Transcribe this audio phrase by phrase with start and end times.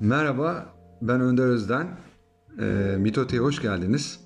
[0.00, 1.88] Merhaba, ben Önder Özden.
[2.60, 4.20] E, Mitote'ye hoş geldiniz.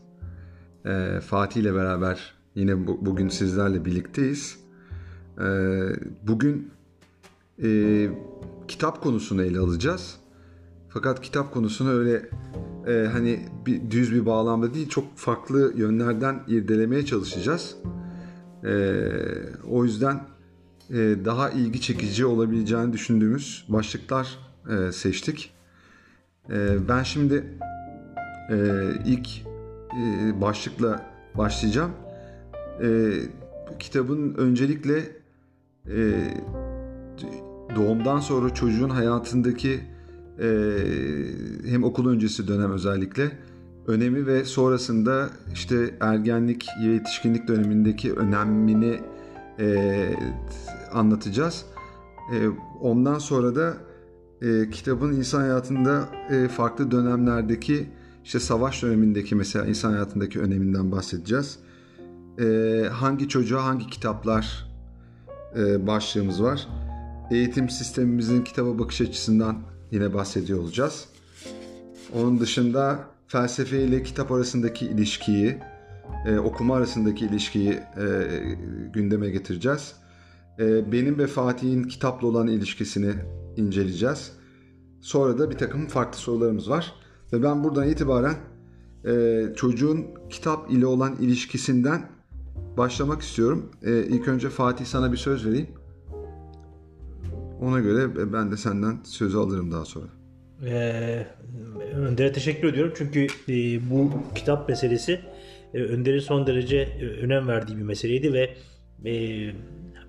[0.84, 4.58] E, Fatih ile beraber yine bu, bugün sizlerle birlikteyiz.
[5.38, 5.46] E,
[6.22, 6.70] bugün
[7.62, 8.08] e,
[8.68, 10.16] kitap konusunu ele alacağız.
[10.88, 12.28] Fakat kitap konusunu öyle
[12.86, 17.76] e, hani bir, düz bir bağlamda değil, çok farklı yönlerden irdelemeye çalışacağız.
[18.64, 19.00] E,
[19.70, 20.26] o yüzden
[20.90, 24.38] e, daha ilgi çekici olabileceğini düşündüğümüz başlıklar
[24.70, 25.52] e, seçtik.
[26.50, 27.44] E, ben şimdi
[28.50, 28.56] e,
[29.06, 29.28] ilk
[30.00, 31.90] e, başlıkla başlayacağım.
[32.82, 33.12] E,
[33.78, 34.98] kitabın öncelikle
[35.88, 36.12] e,
[37.76, 39.80] doğumdan sonra çocuğun hayatındaki
[41.66, 43.32] hem okul öncesi dönem özellikle
[43.86, 49.00] önemi ve sonrasında işte ergenlik yetişkinlik dönemindeki önemini
[49.58, 50.14] e,
[50.92, 51.66] anlatacağız.
[52.80, 53.76] Ondan sonra da
[54.42, 57.90] e, kitabın insan hayatında e, farklı dönemlerdeki
[58.24, 61.58] işte savaş dönemindeki mesela insan hayatındaki öneminden bahsedeceğiz.
[62.40, 62.44] E,
[62.92, 64.72] hangi çocuğa hangi kitaplar
[65.56, 66.68] e, başlığımız var.
[67.30, 69.58] Eğitim sistemimizin kitaba bakış açısından
[69.90, 71.04] yine bahsediyor olacağız.
[72.14, 72.98] Onun dışında
[73.28, 75.58] felsefe ile kitap arasındaki ilişkiyi,
[76.26, 78.28] e, okuma arasındaki ilişkiyi e,
[78.92, 79.94] gündeme getireceğiz.
[80.58, 83.12] E, benim ve Fatih'in kitapla olan ilişkisini
[83.56, 84.32] inceleyeceğiz.
[85.00, 86.92] Sonra da bir takım farklı sorularımız var.
[87.32, 88.34] Ve ben buradan itibaren
[89.06, 92.10] e, çocuğun kitap ile olan ilişkisinden
[92.76, 93.70] başlamak istiyorum.
[93.82, 95.68] E, ilk önce Fatih sana bir söz vereyim.
[97.60, 100.06] Ona göre ben de senden sözü alırım daha sonra.
[100.66, 101.26] Ee,
[101.94, 105.20] Önder'e teşekkür ediyorum çünkü e, bu kitap meselesi
[105.74, 108.54] e, Önder'in son derece e, önem verdiği bir meseleydi ve
[109.10, 109.14] e,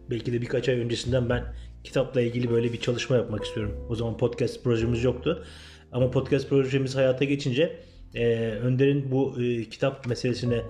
[0.09, 1.43] belki de birkaç ay öncesinden ben
[1.83, 3.87] kitapla ilgili böyle bir çalışma yapmak istiyorum.
[3.89, 5.45] O zaman podcast projemiz yoktu.
[5.91, 7.79] Ama podcast projemiz hayata geçince
[8.15, 10.61] e, Önder'in bu e, kitap meselesine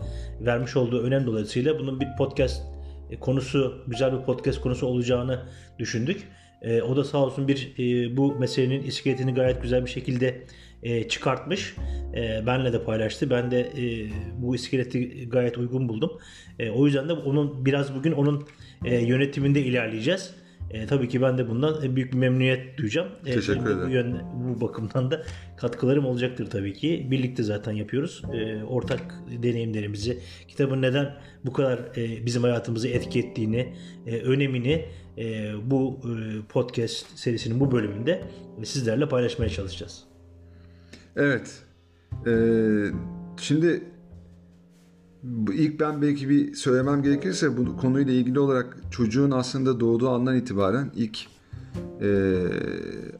[0.41, 2.61] vermiş olduğu önem dolayısıyla bunun bir podcast
[3.09, 5.41] e, konusu, güzel bir podcast konusu olacağını
[5.79, 6.27] düşündük.
[6.61, 10.43] E, o da sağ olsun bir e, bu meselenin iskeletini gayet güzel bir şekilde
[10.83, 11.75] e, çıkartmış.
[12.15, 13.29] E, benle de paylaştı.
[13.29, 16.11] Ben de e, bu iskeleti gayet uygun buldum.
[16.59, 18.47] E, o yüzden de onun biraz bugün onun
[18.85, 20.35] e, yönetiminde ilerleyeceğiz.
[20.73, 23.07] E, tabii ki ben de bundan büyük bir memnuniyet duyacağım.
[23.25, 23.87] E, Teşekkür ederim.
[23.87, 25.23] Bu, yön, bu bakımdan da
[25.57, 27.07] katkılarım olacaktır tabii ki.
[27.11, 28.23] Birlikte zaten yapıyoruz.
[28.33, 29.01] E, ortak
[29.43, 33.73] deneyimlerimizi, kitabın neden bu kadar e, bizim hayatımızı etki ettiğini,
[34.07, 34.85] e, önemini
[35.17, 38.23] e, bu e, podcast serisinin bu bölümünde
[38.63, 40.03] sizlerle paylaşmaya çalışacağız.
[41.15, 41.63] Evet.
[42.27, 42.85] Ee,
[43.37, 43.83] şimdi
[45.53, 50.91] ilk ben belki bir söylemem gerekirse bu konuyla ilgili olarak çocuğun aslında doğduğu andan itibaren
[50.95, 51.17] ilk
[52.01, 52.37] e,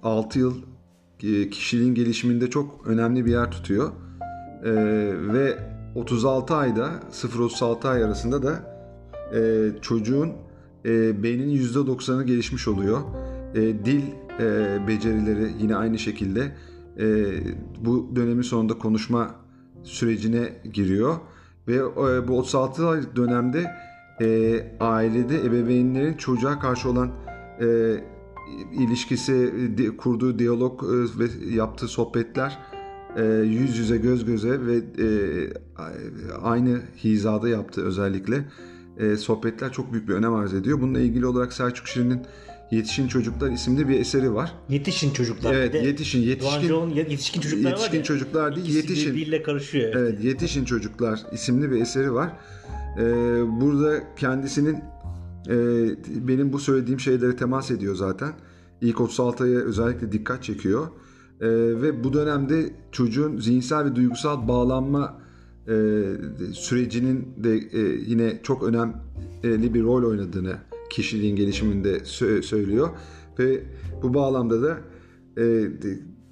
[0.04, 0.56] 6 yıl
[1.24, 3.92] e, kişiliğin gelişiminde çok önemli bir yer tutuyor.
[4.64, 4.72] E,
[5.34, 5.58] ve
[5.96, 8.74] 36 ayda 0-36 ay arasında da
[9.36, 10.32] e, çocuğun
[10.86, 13.02] e, beyninin %90'ı gelişmiş oluyor.
[13.56, 14.02] E, dil
[14.40, 16.52] e, becerileri yine aynı şekilde
[17.00, 17.06] e,
[17.86, 19.36] bu dönemin sonunda konuşma
[19.84, 21.16] sürecine giriyor
[21.68, 23.72] ve e, bu 36 aylık dönemde
[24.22, 24.28] e,
[24.80, 27.12] ailede ebeveynlerin çocuğa karşı olan
[27.62, 27.96] e,
[28.72, 32.60] ilişkisi, di, kurduğu diyalog e, ve yaptığı sohbetler
[33.18, 35.08] e, yüz yüze göz göze ve e,
[36.42, 38.46] aynı hizada yaptığı özellikle
[38.98, 40.82] e, sohbetler çok büyük bir önem arz ediyor.
[40.82, 42.22] Bununla ilgili olarak Selçuk Şirin'in
[42.74, 44.54] Yetişin Çocuklar isimli bir eseri var.
[44.70, 45.54] Yetişin Çocuklar.
[45.54, 46.70] Evet, yetişin, yetişkin.
[46.70, 48.04] Doğan yetişkin çocuklar yetişkin var ya.
[48.04, 49.12] çocuklar değil, yetişin.
[49.12, 49.96] birbiriyle karışıyor.
[49.96, 50.14] Evet.
[50.14, 52.32] evet, Yetişin Çocuklar isimli bir eseri var.
[52.98, 53.02] Ee,
[53.62, 54.78] burada kendisinin
[55.50, 55.56] e,
[56.28, 58.34] benim bu söylediğim şeylere temas ediyor zaten.
[58.82, 60.88] İlk 36 aya özellikle dikkat çekiyor.
[61.42, 61.48] Ee,
[61.82, 65.22] ve bu dönemde çocuğun zihinsel ve duygusal bağlanma
[65.68, 65.74] e,
[66.54, 70.56] sürecinin de e, yine çok önemli bir rol oynadığını
[70.94, 72.90] kişiliğin gelişiminde sö- söylüyor.
[73.40, 73.64] Ve
[74.04, 74.78] bu bağlamda da
[75.42, 75.68] e,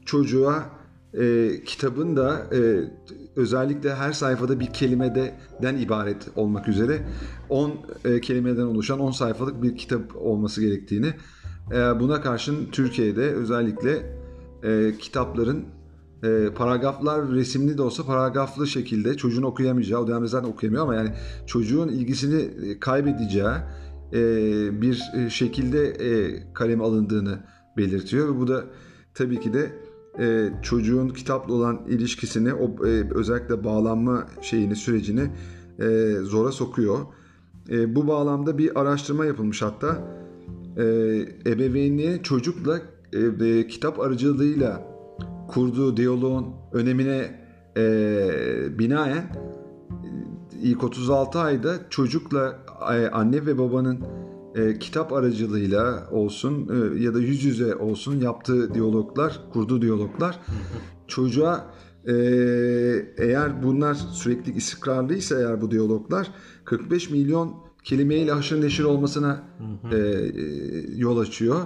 [0.06, 0.70] çocuğa
[1.14, 2.60] e, kitabın da e,
[3.36, 7.02] özellikle her sayfada bir kelimeden ibaret olmak üzere
[7.50, 7.74] 10
[8.06, 11.14] e, kelimeden oluşan 10 sayfalık bir kitap olması gerektiğini
[11.72, 14.16] e, buna karşın Türkiye'de özellikle
[14.64, 15.66] e, kitapların
[16.24, 21.10] e, paragraflar resimli de olsa paragraflı şekilde çocuğun okuyamayacağı, o dönemde zaten okuyamıyor ama yani
[21.48, 23.46] çocuğun ilgisini kaybedeceği
[24.82, 27.40] bir e, şekilde e, kalem alındığını
[27.78, 28.64] belirtiyor ve bu da
[29.14, 29.72] tabii ki de
[30.20, 35.30] e, çocuğun kitapla olan ilişkisini, o e, özellikle bağlanma şeyini, sürecini
[35.80, 37.00] e, zora sokuyor.
[37.70, 40.22] E, bu bağlamda bir araştırma yapılmış hatta.
[40.78, 40.84] E,
[41.46, 42.82] ebeveynliğe çocukla
[43.14, 44.88] e, e, kitap aracılığıyla
[45.48, 47.42] kurduğu diyaloğun önemine
[47.78, 52.71] e, binaen e, ilk 36 ayda çocukla e,
[53.12, 54.00] anne ve babanın
[54.56, 60.40] e, kitap aracılığıyla olsun e, ya da yüz yüze olsun yaptığı diyaloglar, kurduğu diyaloglar
[61.08, 61.66] çocuğa
[62.08, 62.14] e,
[63.18, 66.32] eğer bunlar sürekli istikrarlıysa eğer bu diyaloglar
[66.66, 69.44] 45 milyon kelimeyle haşır neşir olmasına
[69.92, 70.02] e, e,
[70.96, 71.62] yol açıyor.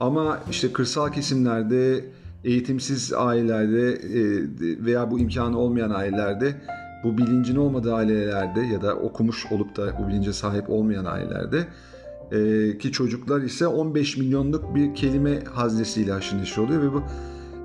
[0.00, 2.04] Ama işte kırsal kesimlerde,
[2.44, 4.20] eğitimsiz ailelerde e,
[4.84, 6.60] veya bu imkanı olmayan ailelerde,
[7.04, 11.66] bu bilincin olmadığı ailelerde ya da okumuş olup da bu bilince sahip olmayan ailelerde
[12.32, 17.02] e, ki çocuklar ise 15 milyonluk bir kelime haznesiyle haşır neşir oluyor ve bu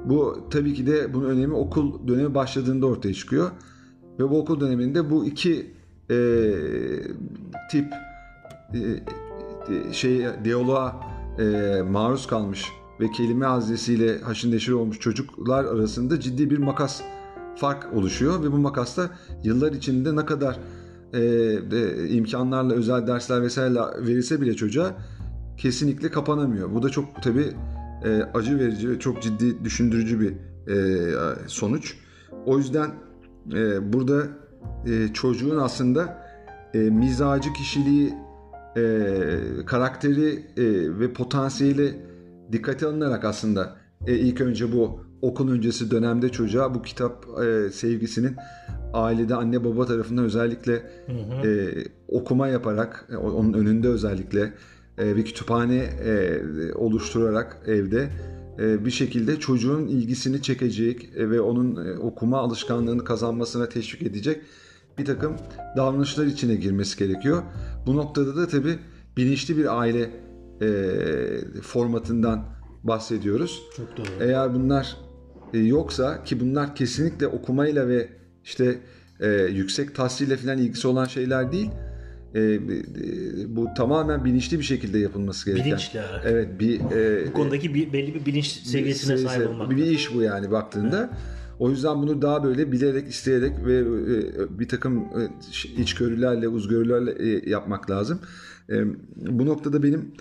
[0.06, 3.52] bu tabii ki de bunun önemi okul dönemi başladığında ortaya çıkıyor.
[4.20, 5.72] Ve bu okul döneminde bu iki
[6.10, 6.18] e,
[7.72, 7.94] tip
[8.74, 11.02] e, şey diyaloğa
[11.40, 12.66] e, maruz kalmış
[13.00, 17.02] ve kelime haznesiyle neşir olmuş çocuklar arasında ciddi bir makas
[17.56, 19.10] fark oluşuyor ve bu makasta
[19.44, 20.60] yıllar içinde ne kadar
[21.14, 21.20] e,
[21.72, 24.96] e, imkanlarla özel dersler vesaire verilse bile çocuğa
[25.58, 26.74] kesinlikle kapanamıyor.
[26.74, 27.54] Bu da çok tabi
[28.06, 30.34] e, acı verici ve çok ciddi düşündürücü bir
[30.74, 31.14] e,
[31.48, 31.98] sonuç.
[32.46, 32.92] O yüzden
[33.54, 34.24] e, burada
[34.86, 36.24] e, çocuğun aslında
[36.74, 38.14] e, mizacı, kişiliği,
[38.78, 38.84] e,
[39.66, 41.96] karakteri e, ve potansiyeli
[42.52, 43.76] dikkate alınarak aslında
[44.08, 48.36] e, ilk önce bu okul öncesi dönemde çocuğa bu kitap e, sevgisinin
[48.94, 50.74] ailede anne baba tarafından özellikle
[51.06, 51.48] hı hı.
[51.48, 54.54] E, okuma yaparak e, onun önünde özellikle
[55.00, 56.42] e, bir kütüphane e,
[56.74, 58.10] oluşturarak evde
[58.60, 64.42] e, bir şekilde çocuğun ilgisini çekecek e, ve onun e, okuma alışkanlığını kazanmasına teşvik edecek
[64.98, 65.36] bir takım
[65.78, 67.44] davranışlar içine girmesi gerekiyor.
[67.86, 68.80] Bu noktada da tabii
[69.18, 70.10] bilinçli bir aile
[70.62, 72.46] e, formatından
[72.84, 73.62] bahsediyoruz.
[73.78, 74.08] Çok doğru.
[74.20, 74.98] Eğer bunlar
[75.54, 78.10] e, yoksa ki bunlar kesinlikle okumayla ve
[78.44, 78.80] işte
[79.20, 81.70] e, yüksek tahsille falan ilgisi olan şeyler değil.
[82.36, 82.60] E, e,
[83.48, 85.66] bu tamamen bilinçli bir şekilde yapılması gereken.
[85.66, 86.00] Bilinçli.
[86.26, 86.60] Evet.
[86.60, 89.70] Bir, e, bu konudaki bir, belli bir bilinç seviyesine seviyesi, sahip olmak.
[89.70, 91.00] Bir iş bu yani baktığında.
[91.00, 91.42] Evet.
[91.60, 95.30] O yüzden bunu daha böyle bilerek, isteyerek ve e, bir takım e,
[95.82, 98.20] içgörülerle, uzgörülerle e, yapmak lazım.
[99.16, 100.12] Bu noktada benim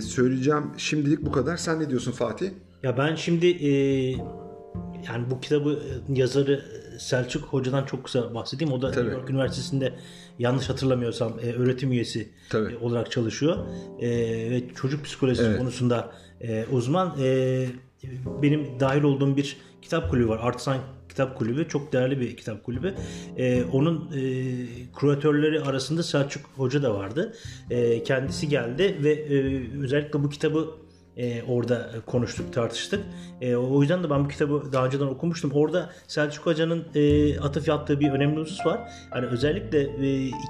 [0.00, 1.56] söyleyeceğim şimdilik bu kadar.
[1.56, 2.50] Sen ne diyorsun Fatih?
[2.82, 3.46] Ya ben şimdi
[5.06, 6.64] yani bu kitabı yazarı
[6.98, 8.72] Selçuk Hoca'dan çok kısa bahsedeyim.
[8.72, 9.04] O da Tabii.
[9.04, 9.94] New York Üniversitesi'nde
[10.38, 12.76] yanlış hatırlamıyorsam öğretim üyesi Tabii.
[12.76, 13.56] olarak çalışıyor.
[14.00, 15.58] Ve çocuk psikolojisi evet.
[15.58, 16.12] konusunda
[16.72, 17.16] uzman.
[18.42, 20.38] Benim dahil olduğum bir kitap kulübü var.
[20.42, 20.78] Artsan
[21.08, 21.68] Kitap Kulübü.
[21.68, 22.94] Çok değerli bir kitap kulübü.
[23.36, 24.22] Ee, onun e,
[24.92, 27.34] kuratörleri arasında Selçuk Hoca da vardı.
[27.70, 30.68] E, kendisi geldi ve e, özellikle bu kitabı
[31.18, 33.00] e, orada konuştuk, tartıştık.
[33.40, 35.50] E, o yüzden de ben bu kitabı daha önceden okumuştum.
[35.54, 38.80] Orada Selçuk Hoca'nın e, atıf yaptığı bir önemli husus var.
[39.14, 39.84] Yani özellikle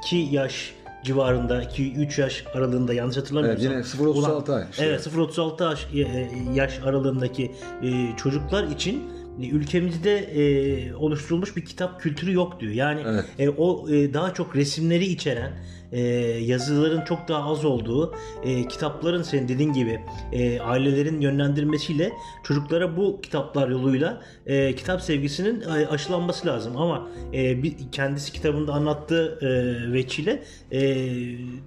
[0.05, 0.75] 2 e, yaş
[1.05, 3.73] civarında 2-3 yaş aralığında yanlış hatırlamıyorsam.
[3.73, 4.65] Evet yine 0-36 ay.
[4.71, 4.85] Işte.
[4.85, 9.03] Evet 0-36 yaş, e, yaş aralığındaki e, çocuklar için
[9.47, 12.73] ülkemizde e, oluşturulmuş bir kitap kültürü yok diyor.
[12.73, 13.25] Yani evet.
[13.39, 15.53] e, o e, daha çok resimleri içeren
[15.93, 16.01] e,
[16.41, 18.15] yazıların çok daha az olduğu
[18.45, 20.01] e, kitapların senin dediğin gibi
[20.33, 22.13] e, ailelerin yönlendirmesiyle
[22.45, 28.73] çocuklara bu kitaplar yoluyla e, kitap sevgisinin e, aşılanması lazım ama e, bir, kendisi kitabında
[28.73, 31.07] anlattığı e, veçile e,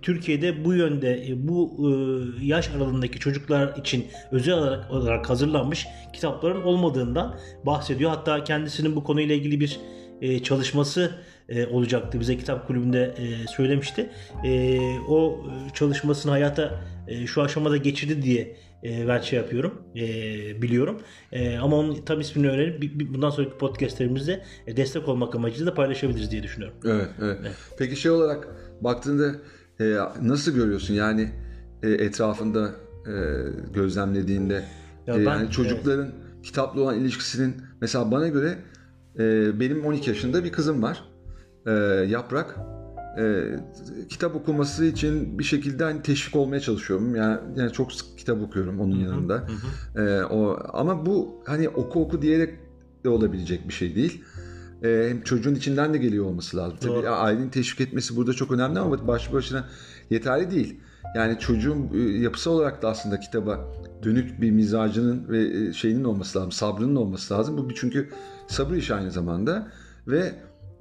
[0.01, 6.61] Türkiye'de bu yönde e, bu e, yaş aralığındaki çocuklar için özel olarak, olarak hazırlanmış kitapların
[6.61, 8.09] olmadığından bahsediyor.
[8.09, 9.79] Hatta kendisinin bu konuyla ilgili bir
[10.21, 11.11] e, çalışması
[11.51, 12.19] e, olacaktı.
[12.19, 14.09] Bize kitap kulübünde e, söylemişti.
[14.43, 14.79] E,
[15.09, 20.01] o çalışmasını hayata e, şu aşamada geçirdi diye e, ben şey yapıyorum, e,
[20.61, 21.01] biliyorum.
[21.31, 26.31] E, ama onun tam ismini öğrenip bundan sonraki podcastlerimizde e, destek olmak amacıyla da paylaşabiliriz
[26.31, 26.77] diye düşünüyorum.
[26.85, 27.37] Evet, evet.
[27.41, 27.55] evet.
[27.77, 28.47] Peki şey olarak
[28.81, 29.35] baktığında
[29.79, 31.29] e, nasıl görüyorsun yani
[31.83, 32.71] e, etrafında
[33.07, 33.13] e,
[33.73, 34.63] gözlemlediğinde
[35.07, 36.43] ya e, ben, yani çocukların evet.
[36.43, 38.57] kitapla olan ilişkisinin mesela bana göre
[39.19, 41.10] e, benim 12 yaşında bir kızım var
[41.65, 41.71] e,
[42.09, 42.59] Yaprak
[43.19, 43.43] e,
[44.09, 47.15] kitap okuması için bir şekilde hani teşvik olmaya çalışıyorum.
[47.15, 49.47] Yani, yani çok sık kitap okuyorum onun hı hı, yanında.
[49.95, 50.01] Hı.
[50.01, 52.59] E, o ama bu hani oku oku diyerek
[53.03, 54.23] de olabilecek bir şey değil.
[54.83, 56.77] E, hem çocuğun içinden de geliyor olması lazım.
[56.87, 57.01] Doğru.
[57.01, 59.65] Tabii ailenin teşvik etmesi burada çok önemli ama başlı başına
[60.09, 60.79] yeterli değil.
[61.15, 63.59] Yani çocuğun e, yapısı olarak da aslında kitaba
[64.03, 67.57] dönük bir mizacının ve e, şeyinin olması lazım, sabrının olması lazım.
[67.57, 68.09] Bu çünkü
[68.47, 69.67] sabır iş aynı zamanda
[70.07, 70.33] ve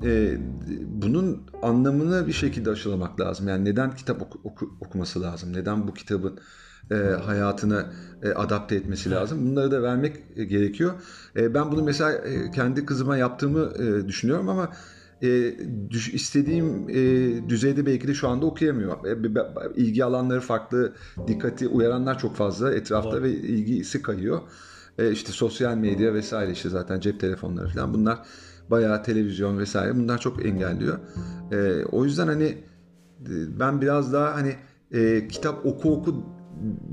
[0.04, 0.38] e,
[0.86, 3.48] bunun anlamını bir şekilde aşılamak lazım.
[3.48, 5.52] Yani neden kitap oku, oku, okuması lazım?
[5.52, 6.38] Neden bu kitabın
[6.90, 7.92] e, hayatına
[8.22, 9.46] e, adapte etmesi lazım?
[9.46, 10.92] Bunları da vermek e, gerekiyor.
[11.36, 14.72] E, ben bunu mesela e, kendi kızıma yaptığımı e, düşünüyorum ama
[15.22, 15.56] e,
[15.90, 19.06] düş, istediğim e, düzeyde belki de şu anda okuyamıyor.
[19.06, 19.16] E,
[19.76, 20.92] ilgi alanları farklı,
[21.26, 23.22] dikkati uyaranlar çok fazla etrafta Var.
[23.22, 24.40] ve ilgisi kayıyor.
[24.98, 28.18] E, işte sosyal medya vesaire işte zaten cep telefonları falan bunlar
[28.70, 30.98] bayağı televizyon vesaire bunlar çok engelliyor.
[31.52, 34.54] E, o yüzden hani e, ben biraz daha hani
[34.92, 36.24] e, kitap oku oku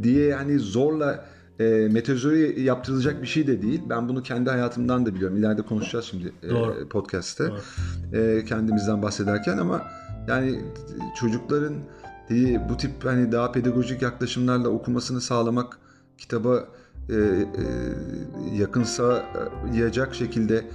[0.03, 1.25] diye yani zorla
[1.59, 3.81] e, metazori yaptırılacak bir şey de değil.
[3.89, 5.37] Ben bunu kendi hayatımdan da biliyorum.
[5.37, 7.51] İleride konuşacağız şimdi e, podcast'te.
[8.13, 9.81] E, kendimizden bahsederken ama
[10.27, 10.59] yani
[11.19, 11.73] çocukların
[12.31, 15.79] e, bu tip hani daha pedagojik yaklaşımlarla okumasını sağlamak,
[16.17, 16.67] kitaba
[17.09, 17.45] e, e,
[18.55, 20.65] yakınsayacak şekilde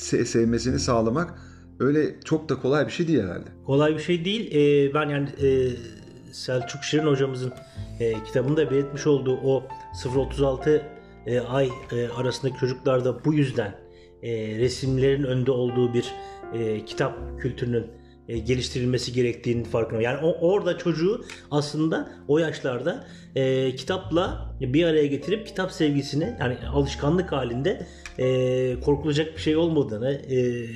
[0.00, 1.34] sevmesini sağlamak
[1.80, 3.48] öyle çok da kolay bir şey değil herhalde.
[3.66, 4.54] Kolay bir şey değil.
[4.54, 5.70] Ee, ben yani e,
[6.32, 7.52] Selçuk Şirin hocamızın
[8.00, 9.64] e, kitabında belirtmiş olduğu o
[10.04, 10.82] 0-36
[11.26, 13.74] e, ay e, arasındaki çocuklarda bu yüzden
[14.22, 16.12] e, resimlerin önde olduğu bir
[16.54, 17.86] e, kitap kültürünün
[18.28, 20.02] e, geliştirilmesi gerektiğini farkına.
[20.02, 26.56] Yani o, orada çocuğu aslında o yaşlarda e, kitapla bir araya getirip kitap sevgisini yani
[26.72, 27.86] alışkanlık halinde
[28.18, 30.66] e, korkulacak bir şey olmadığını e,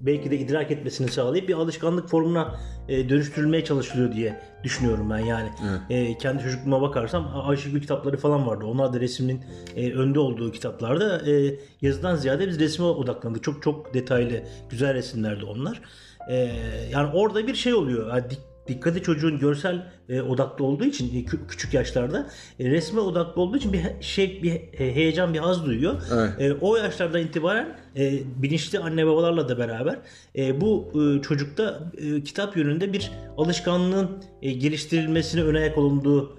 [0.00, 5.48] belki de idrak etmesini sağlayıp bir alışkanlık formuna e, dönüştürülmeye çalışılıyor diye düşünüyorum ben yani.
[5.90, 8.64] E, kendi çocukluğuma bakarsam Ayşegül kitapları falan vardı.
[8.64, 9.40] Onlar da resmin
[9.76, 13.42] e, önde olduğu kitaplarda e, yazıdan ziyade biz resme odaklandık.
[13.42, 15.82] Çok çok detaylı, güzel resimlerdi onlar.
[16.28, 16.52] E,
[16.92, 18.08] yani orada bir şey oluyor.
[18.08, 22.30] Yani dik, dikkati çocuğun görsel e, odaklı olduğu için e, küçük yaşlarda
[22.60, 26.02] e, resme odaklı olduğu için bir şey bir heyecan bir haz duyuyor.
[26.12, 26.30] Evet.
[26.40, 29.98] E, o yaşlardan itibaren e, bilinçli anne babalarla da beraber
[30.36, 34.10] e, bu e, çocukta e, kitap yönünde bir alışkanlığın
[34.42, 36.38] e, geliştirilmesine ön ayak olunduğu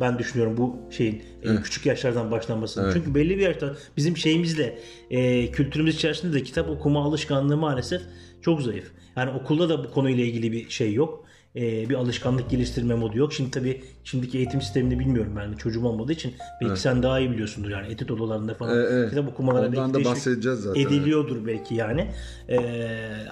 [0.00, 1.62] ben düşünüyorum bu şeyin evet.
[1.62, 2.84] küçük yaşlardan başlanmasını.
[2.84, 2.94] Evet.
[2.94, 4.78] Çünkü belli bir yaşta bizim şeyimizle
[5.10, 8.02] e, kültürümüz içerisinde de kitap okuma alışkanlığı maalesef
[8.42, 8.92] çok zayıf.
[9.16, 11.24] Yani okulda da bu konuyla ilgili bir şey yok
[11.56, 13.32] e, bir alışkanlık geliştirme modu yok.
[13.32, 16.34] Şimdi tabii şimdiki eğitim sistemini bilmiyorum ben de çocuğum olmadığı için.
[16.60, 16.78] Belki evet.
[16.78, 19.10] sen daha iyi biliyorsundur yani etüt odalarında falan evet, evet.
[19.10, 20.80] kitap okumalara Ondan belki da bahsedeceğiz zaten.
[20.80, 21.46] Ediliyordur evet.
[21.46, 22.10] belki yani.
[22.48, 22.58] E,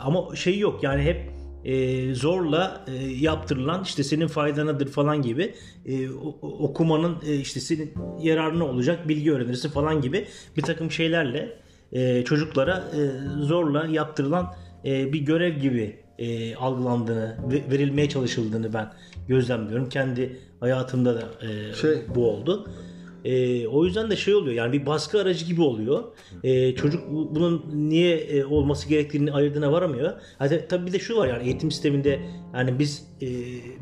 [0.01, 1.31] ama şey yok yani hep
[1.65, 5.55] e, zorla e, yaptırılan işte senin faydanadır falan gibi
[5.87, 6.11] e,
[6.43, 11.59] okumanın e, işte senin yararına olacak bilgi öğrenirsin falan gibi bir takım şeylerle
[11.93, 13.01] e, çocuklara e,
[13.45, 17.37] zorla yaptırılan e, bir görev gibi e, algılandığını,
[17.71, 18.93] verilmeye çalışıldığını ben
[19.29, 19.89] gözlemliyorum.
[19.89, 22.71] Kendi hayatımda da e, şey, bu oldu.
[23.25, 26.05] E, o yüzden de şey oluyor yani bir baskı aracı gibi oluyor.
[26.45, 30.13] E, çocuk bunun niye e, olması gerektiğini ayırdığına varamıyor.
[30.39, 32.21] Hatta tabii bir de şu var yani eğitim sisteminde
[32.55, 33.29] yani biz e,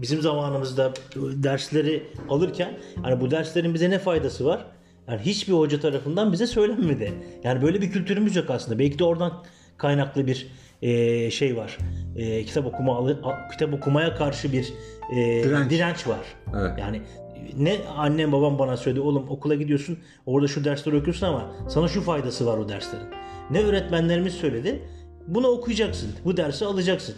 [0.02, 4.66] bizim zamanımızda dersleri alırken hani bu derslerin bize ne faydası var?
[5.08, 7.12] Yani hiçbir hoca tarafından bize söylenmedi.
[7.44, 8.78] Yani böyle bir kültürümüz yok aslında.
[8.78, 9.44] Belki de oradan
[9.78, 10.46] kaynaklı bir
[10.82, 11.78] e, şey var.
[12.16, 13.06] E, kitap okuma
[13.52, 14.72] kitap okumaya karşı bir
[15.12, 15.70] e, direnç.
[15.70, 16.20] direnç var.
[16.56, 16.78] Evet.
[16.78, 17.02] Yani
[17.56, 22.00] ne annem babam bana söyledi oğlum okula gidiyorsun orada şu dersleri okuyorsun ama sana şu
[22.02, 23.06] faydası var o derslerin.
[23.50, 24.82] Ne öğretmenlerimiz söyledi
[25.26, 27.14] bunu okuyacaksın bu dersi alacaksın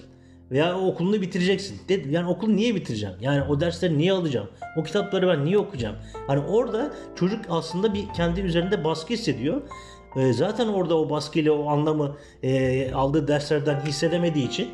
[0.50, 1.81] veya o okulunu bitireceksin.
[1.88, 3.14] Dedim yani okulu niye bitireceğim?
[3.21, 4.49] Yani o dersleri niye alacağım?
[4.76, 5.97] O kitapları ben niye okuyacağım?
[6.26, 9.62] Hani orada çocuk aslında bir kendi üzerinde baskı hissediyor
[10.16, 14.69] e, zaten orada o baskıyla o anlamı e, aldığı derslerden hissedemediği için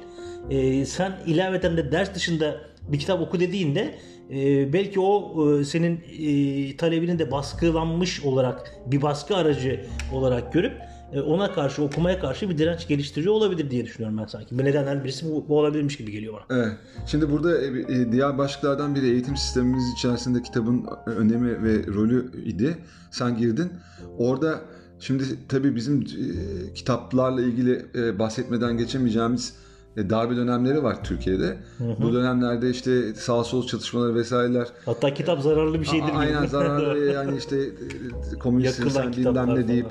[0.50, 2.57] e, sen ilaveten de ders dışında
[2.88, 3.95] bir kitap oku dediğinde
[4.30, 10.73] e, belki o e, senin e, talebini de baskılanmış olarak bir baskı aracı olarak görüp
[11.12, 14.59] e, ona karşı okumaya karşı bir direnç geliştiriyor olabilir diye düşünüyorum ben sanki.
[14.59, 16.59] Bir nedenler birisi bu, bu olabilirmiş gibi geliyor bana.
[16.59, 16.73] Evet.
[17.07, 22.78] Şimdi burada e, e, diğer başlıklardan biri eğitim sistemimiz içerisinde kitabın önemi ve rolü idi.
[23.11, 23.73] Sen girdin.
[24.18, 24.61] Orada
[25.00, 29.55] Şimdi tabii bizim e, kitaplarla ilgili e, bahsetmeden geçemeyeceğimiz
[29.97, 31.57] e, darbe dönemleri var Türkiye'de.
[31.78, 32.02] Hı hı.
[32.02, 34.69] Bu dönemlerde işte sağ sol çatışmaları vesaireler.
[34.85, 36.09] Hatta kitap zararlı bir şeydir.
[36.09, 39.87] A- aynen zararlı yani işte e, komünist insan bilmem ne deyip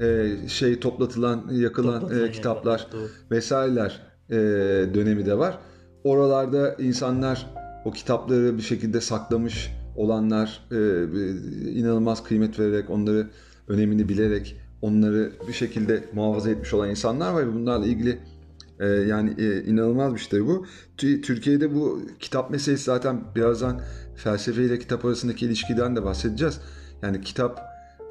[0.00, 4.00] e, şey toplatılan, yakılan toplatılan e, kitaplar yani, vesaireler
[4.30, 4.34] e,
[4.94, 5.58] dönemi de var.
[6.04, 7.46] Oralarda insanlar
[7.84, 10.76] o kitapları bir şekilde saklamış olanlar e,
[11.70, 13.26] inanılmaz kıymet vererek onları
[13.72, 18.18] önemini bilerek onları bir şekilde muhafaza etmiş olan insanlar var ve bunlarla ilgili
[18.80, 20.66] e, yani e, inanılmaz bir şey bu.
[20.96, 23.80] Türkiye'de bu kitap meselesi zaten birazdan
[24.16, 26.60] felsefe ile kitap arasındaki ilişkiden de bahsedeceğiz.
[27.02, 27.60] Yani kitap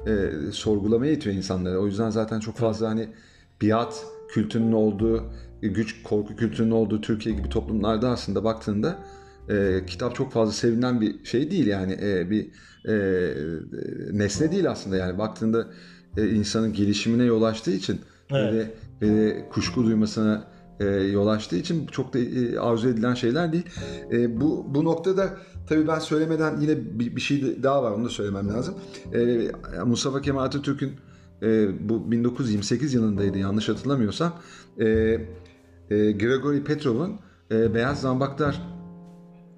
[0.06, 1.80] e, sorgulamaya itiyor insanları.
[1.80, 3.08] O yüzden zaten çok fazla hani
[3.62, 5.24] biat kültürünün olduğu
[5.62, 8.98] güç korku kültürünün olduğu Türkiye gibi toplumlarda aslında baktığında
[9.48, 12.50] e, kitap çok fazla sevilen bir şey değil yani e, bir
[12.88, 12.94] e,
[14.12, 15.66] nesne değil aslında yani baktığında
[16.16, 18.70] e, insanın gelişimine yol açtığı için Evet.
[19.02, 20.44] ve, ve kuşku duymasına
[20.80, 23.66] e, yol açtığı için çok da e, arzu edilen şeyler değil.
[24.12, 25.36] E, bu bu noktada
[25.68, 28.74] tabii ben söylemeden yine bir, bir şey daha var onu da söylemem lazım.
[29.14, 29.50] E,
[29.84, 30.92] Mustafa Kemal Atatürk'ün
[31.42, 34.32] e, bu 1928 yılındaydı yanlış hatırlamıyorsam.
[34.78, 37.20] E, e, Gregory Petrov'un
[37.50, 38.62] e, Beyaz Zambaklar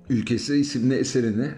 [0.08, 1.50] Ülkesi isimli eserini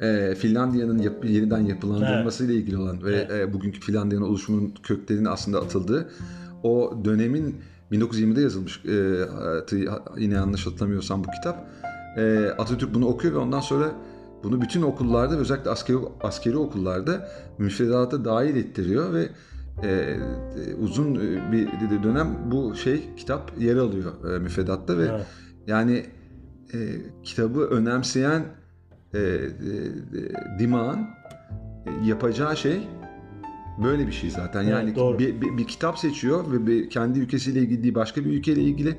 [0.00, 3.30] e, Finlandiya'nın yap- yeniden yapılandırılmasıyla ilgili olan ve Evet.
[3.30, 6.08] e, bugünkü Finlandiya'nın oluşumunun köklerinin aslında atıldığı
[6.62, 7.56] o dönemin
[7.92, 9.26] 1920'de yazılmış e,
[10.18, 11.66] yine yanlış hatırlamıyorsam bu kitap.
[12.18, 13.92] E, Atatürk bunu okuyor ve ondan sonra
[14.44, 19.28] bunu bütün okullarda özellikle askeri, askeri okullarda müfredata dahil ettiriyor ve
[19.82, 20.18] e, e,
[20.74, 21.14] uzun
[21.52, 21.68] bir
[22.02, 25.26] dönem bu şey kitap yer alıyor e, müfredatta ve Evet.
[25.66, 26.06] yani
[26.74, 26.78] e,
[27.24, 28.44] kitabı önemseyen
[29.14, 29.48] e, e, e,
[30.58, 31.06] dimağın
[32.04, 32.88] yapacağı şey
[33.82, 34.62] böyle bir şey zaten.
[34.62, 35.18] Evet, Yani doğru.
[35.18, 38.98] bir, bir, bir kitap seçiyor ve bir, kendi ülkesiyle ilgili değil başka bir ülkeyle ilgili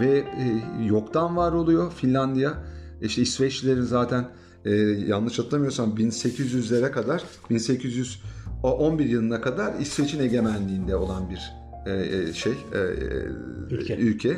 [0.00, 2.54] ve e, yoktan var oluyor Finlandiya.
[3.02, 4.28] İşte İsveçlilerin zaten
[4.64, 4.70] e,
[5.06, 12.78] yanlış hatırlamıyorsam 1800'lere kadar 1811 yılına kadar İsveç'in egemenliğinde olan bir e, e, şey e,
[13.70, 13.96] Ülke.
[13.96, 14.28] ülke.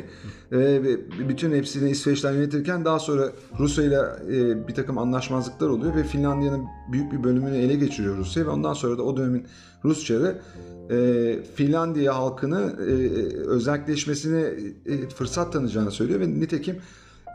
[0.51, 0.97] E, ve
[1.29, 3.99] bütün hepsini İsveç'ten yönetirken daha sonra Rusya ile
[4.67, 8.97] bir takım anlaşmazlıklar oluyor ve Finlandiya'nın büyük bir bölümünü ele geçiriyor Rusya ve ondan sonra
[8.97, 9.45] da o dönemin
[9.83, 10.41] Rusçarı
[10.91, 12.91] e, Finlandiya halkını e,
[13.37, 14.41] özelleşmesine
[14.85, 16.77] e, fırsat tanıyacağını söylüyor ve nitekim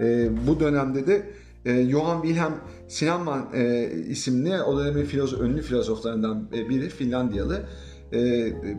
[0.01, 1.27] e, bu dönemde de
[1.65, 2.55] e, Johann Wilhelm
[2.89, 7.63] Sinanman e, isimli o dönemin filozof, ünlü filozoflarından biri Finlandiyalı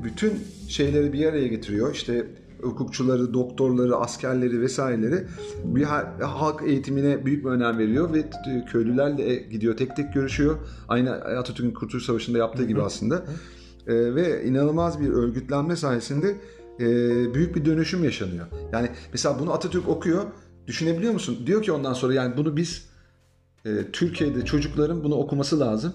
[0.03, 0.33] bütün
[0.67, 1.93] şeyleri bir araya getiriyor.
[1.93, 2.27] İşte
[2.61, 5.27] hukukçuları, doktorları, askerleri vesaireleri
[5.65, 8.23] bir ha- halk eğitimine büyük bir önem veriyor ve
[8.71, 10.57] köylülerle gidiyor tek tek görüşüyor.
[10.87, 13.23] Aynı Atatürk'ün Kurtuluş Savaşı'nda yaptığı gibi aslında.
[13.87, 16.35] E, ve inanılmaz bir örgütlenme sayesinde
[16.79, 16.85] e,
[17.33, 18.45] büyük bir dönüşüm yaşanıyor.
[18.73, 20.23] Yani mesela bunu Atatürk okuyor.
[20.67, 21.37] Düşünebiliyor musun?
[21.45, 22.85] Diyor ki ondan sonra yani bunu biz
[23.65, 25.93] e, Türkiye'de çocukların bunu okuması lazım.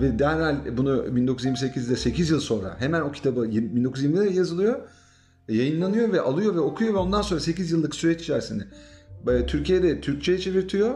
[0.00, 4.80] Ve derhal bunu 1928'de 8 yıl sonra hemen o kitabı 1920'de yazılıyor.
[5.48, 8.64] e, Yayınlanıyor ve alıyor ve okuyor ve ondan sonra 8 yıllık süreç içerisinde
[9.28, 10.94] e, Türkiye'de Türkçe'ye çevirtiyor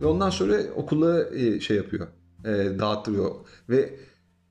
[0.00, 2.08] ve ondan sonra okullara e, şey yapıyor.
[2.78, 3.30] Dağıttırıyor.
[3.68, 3.94] Ve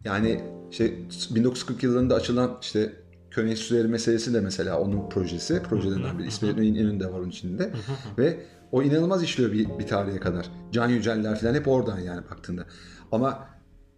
[0.05, 0.41] yani
[0.71, 0.93] işte
[1.35, 2.93] 1940 yıllarında açılan işte
[3.31, 5.63] köy enstitüleri meselesi de mesela onun projesi.
[5.63, 6.27] Projelerinden biri.
[6.27, 7.71] İsmet İnönü de var onun içinde.
[8.17, 8.39] Ve
[8.71, 10.51] o inanılmaz işliyor bir, bir tarihe kadar.
[10.71, 12.65] Can Yüceller falan hep oradan yani baktığında.
[13.11, 13.47] Ama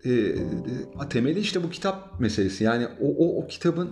[0.05, 2.63] e, e, temeli işte bu kitap meselesi.
[2.63, 3.89] Yani o, o, o kitabın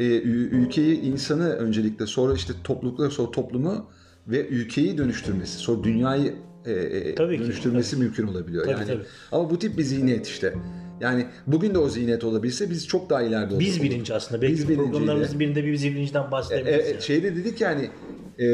[0.00, 3.86] e, ülkeyi, insanı öncelikle sonra işte toplulukları, sonra toplumu
[4.28, 6.34] ve ülkeyi dönüştürmesi, sonra dünyayı
[6.66, 8.64] e, e, Tabii ki, dönüştürmesi mümkün olabiliyor.
[8.64, 9.02] Tabii, yani tabii.
[9.32, 10.54] ama bu tip bir zihniyet işte.
[11.00, 13.60] Yani bugün de o zihniyet olabilse biz çok daha ileride olurduk.
[13.60, 14.42] Biz bilinci aslında.
[14.42, 16.86] Belki Biz programlarımızın birinde bir biz bilincinden e, bahsedebiliriz.
[16.86, 17.02] e, yani.
[17.02, 17.90] şeyde dedik yani
[18.40, 18.46] e,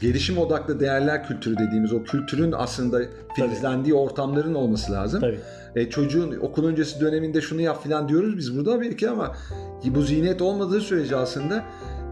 [0.00, 3.02] gelişim odaklı değerler kültürü dediğimiz o kültürün aslında
[3.36, 5.20] filizlendiği ortamların olması lazım.
[5.20, 5.38] Tabii.
[5.76, 9.36] E, çocuğun okul öncesi döneminde şunu yap filan diyoruz biz burada belki ama
[9.84, 11.64] bu zihniyet olmadığı sürece aslında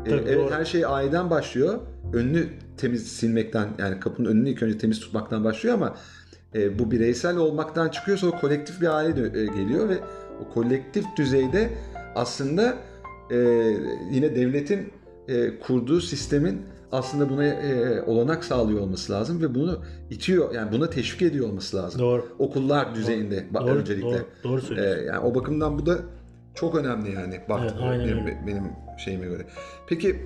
[0.06, 0.50] e, Tabii, evet, doğru.
[0.50, 1.78] her şey aileden başlıyor.
[2.12, 5.94] Önünü temiz silmekten yani kapının önünü ilk önce temiz tutmaktan başlıyor ama
[6.54, 9.98] e, bu bireysel olmaktan çıkıyor sonra kolektif bir aile dö- e, geliyor ve
[10.42, 11.70] o kolektif düzeyde
[12.14, 12.74] aslında
[13.30, 13.36] e,
[14.12, 14.92] yine devletin
[15.28, 19.78] e, kurduğu sistemin aslında buna e, olanak sağlıyor olması lazım ve bunu
[20.10, 22.00] itiyor yani buna teşvik ediyor olması lazım.
[22.00, 22.26] Doğru.
[22.38, 24.06] Okullar düzeyinde Doğru, öncelikle.
[24.10, 25.04] doğru, doğru E, söylüyorsun.
[25.06, 25.98] yani o bakımdan bu da
[26.54, 28.38] çok önemli yani bak Evet, benim, öyle.
[28.46, 28.62] benim
[29.04, 29.42] şeyime göre.
[29.88, 30.16] Peki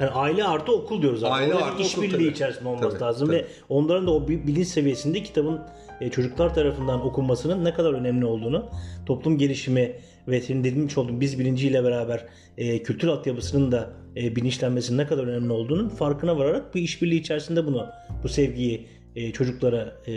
[0.00, 1.30] Yani aile artı okul diyoruz abi.
[1.30, 3.36] Aile artı işbirliği içerisinde olması Tabii, lazım tabii.
[3.36, 5.60] ve onların da o bi- bilinç seviyesinde kitabın
[6.00, 8.66] e, çocuklar tarafından okunmasının ne kadar önemli olduğunu,
[9.06, 9.92] toplum gelişimi
[10.28, 12.26] ve senin dediğin olduğun biz bilinciyle beraber
[12.58, 17.66] e, kültür altyapısının da e, bilinçlenmesinin ne kadar önemli olduğunun farkına vararak bir işbirliği içerisinde
[17.66, 17.86] bunu
[18.22, 20.14] bu sevgiyi e, çocuklara e,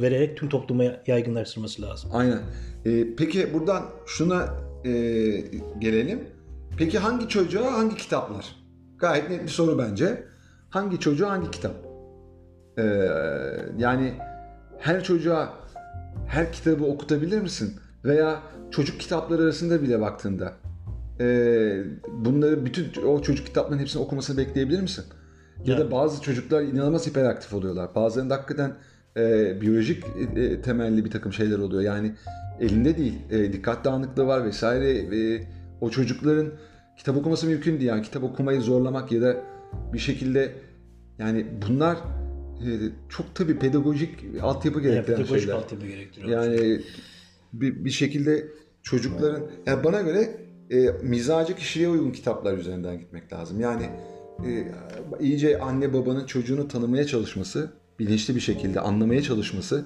[0.00, 2.10] vererek tüm topluma yaygınlaştırması lazım.
[2.12, 2.40] aynen.
[2.84, 4.48] E, peki buradan şuna
[4.84, 4.90] e,
[5.78, 6.20] gelelim.
[6.78, 8.56] Peki hangi çocuğa hangi kitaplar?
[8.98, 10.24] Gayet net bir soru bence.
[10.70, 11.74] Hangi çocuğa hangi kitap?
[12.78, 12.82] E,
[13.78, 14.14] yani
[14.78, 15.54] her çocuğa
[16.28, 17.76] her kitabı okutabilir misin?
[18.04, 20.52] Veya çocuk kitapları arasında bile baktığında
[21.20, 25.04] e, bunları bütün o çocuk kitaplarının hepsini okumasını bekleyebilir misin?
[25.64, 25.92] Ya da Evet.
[25.92, 27.94] bazı çocuklar inanılmaz hiperaktif oluyorlar.
[27.94, 28.72] Bazılarında hakikaten
[29.16, 30.04] e, biyolojik
[30.36, 31.82] e, temelli bir takım şeyler oluyor.
[31.82, 32.12] Yani
[32.60, 34.90] elinde değil, e, dikkat dağınıklığı var vesaire.
[34.98, 35.48] E,
[35.80, 36.52] o çocukların
[36.96, 37.88] kitap okuması mümkün değil.
[37.88, 39.36] Yani kitap okumayı zorlamak ya da
[39.92, 40.52] bir şekilde
[41.18, 42.68] yani bunlar e,
[43.08, 44.10] çok tabii pedagojik
[44.42, 45.54] altyapı Yani gerektiren pedagojik şeyler.
[45.58, 46.42] altyapı gerektiriyor.
[46.42, 46.80] Yani
[47.52, 48.46] bir, bir şekilde
[48.82, 50.30] çocukların yani bana göre
[50.70, 53.60] e, mizacı kişiliğe uygun kitaplar üzerinden gitmek lazım.
[53.60, 53.90] Yani
[54.46, 54.72] e,
[55.20, 59.84] iyice anne babanın çocuğunu tanımaya çalışması, bilinçli bir şekilde anlamaya çalışması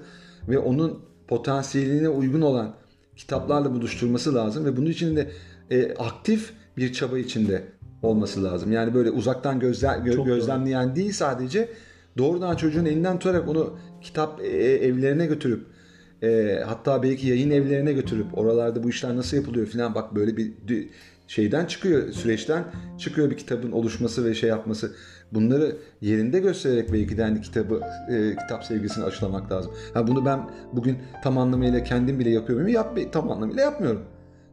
[0.49, 2.75] ve onun potansiyeline uygun olan
[3.16, 5.31] kitaplarla buluşturması lazım ve bunun için de
[5.71, 7.64] e, aktif bir çaba içinde
[8.03, 8.73] olması lazım.
[8.73, 11.68] Yani böyle uzaktan gözle, gö- Çok gözlemleyen değil sadece
[12.18, 15.66] doğrudan çocuğun elinden tutarak onu kitap e, evlerine götürüp
[16.23, 20.53] e, hatta belki yayın evlerine götürüp oralarda bu işler nasıl yapılıyor falan bak böyle bir
[21.27, 22.65] şeyden çıkıyor süreçten
[22.99, 24.93] çıkıyor bir kitabın oluşması ve şey yapması.
[25.33, 27.81] Bunları yerinde göstererek belki de hani kitabı
[28.11, 29.73] e, kitap sevgisini aşılamak lazım.
[29.95, 32.69] Ha bunu ben bugün tam anlamıyla kendim bile yapıyorum.
[32.69, 34.03] Yap, tam anlamıyla yapmıyorum.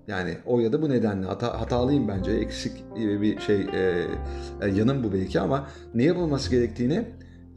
[0.07, 2.31] Yani o ya da bu nedenle hata, hatalıyım bence.
[2.31, 4.05] Eksik bir şey e,
[4.61, 7.05] e, yanım bu belki ama ne yapılması gerektiğini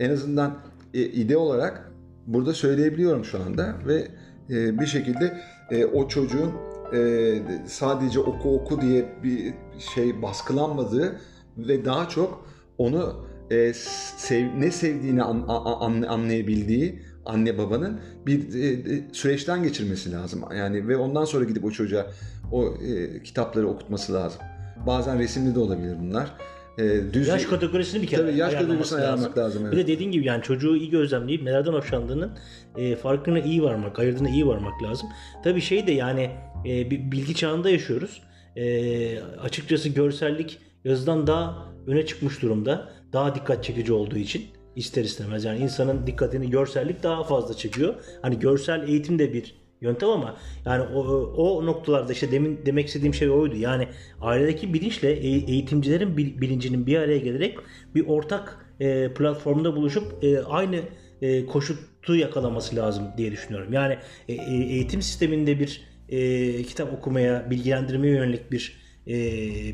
[0.00, 0.58] en azından
[0.94, 1.91] e, ide olarak
[2.26, 4.08] burada söyleyebiliyorum şu anda ve
[4.50, 6.52] e, bir şekilde e, o çocuğun
[6.94, 9.54] e, sadece oku oku diye bir
[9.94, 11.20] şey baskılanmadığı
[11.56, 12.46] ve daha çok
[12.78, 13.72] onu e,
[14.16, 20.44] sev, ne sevdiğini an, an, anlayabildiği anne babanın bir e, e, süreçten geçirmesi lazım.
[20.56, 22.06] Yani ve ondan sonra gidip o çocuğa
[22.52, 24.40] o e, kitapları okutması lazım.
[24.86, 26.34] Bazen resimli de olabilir bunlar.
[26.78, 29.72] E, düz Yaş kategorisini bir kere Tabii yaş kategorisini ayarlamak lazım.
[29.72, 32.38] Bir de dediğin gibi yani çocuğu iyi gözlemleyip nelerden hoşlandığının
[32.76, 35.08] e, farkına iyi varmak, ayırdığına iyi varmak lazım.
[35.44, 36.30] Tabii şey de yani
[36.66, 38.22] e, bir bilgi çağında yaşıyoruz.
[38.56, 42.92] E, açıkçası görsellik yazıdan daha öne çıkmış durumda.
[43.12, 47.94] Daha dikkat çekici olduğu için ister istemez yani insanın dikkatini görsellik daha fazla çekiyor.
[48.22, 51.00] Hani görsel eğitim de bir yöntem ama yani o,
[51.36, 53.56] o noktalarda işte demin demek istediğim şey oydu.
[53.56, 53.88] Yani
[54.20, 57.58] ailedeki bilinçle eğitimcilerin bilincinin bir araya gelerek
[57.94, 60.80] bir ortak e, platformda buluşup e, aynı
[61.22, 63.72] e, koşutu yakalaması lazım diye düşünüyorum.
[63.72, 69.12] Yani e, eğitim sisteminde bir e, kitap okumaya, bilgilendirmeye yönelik bir e,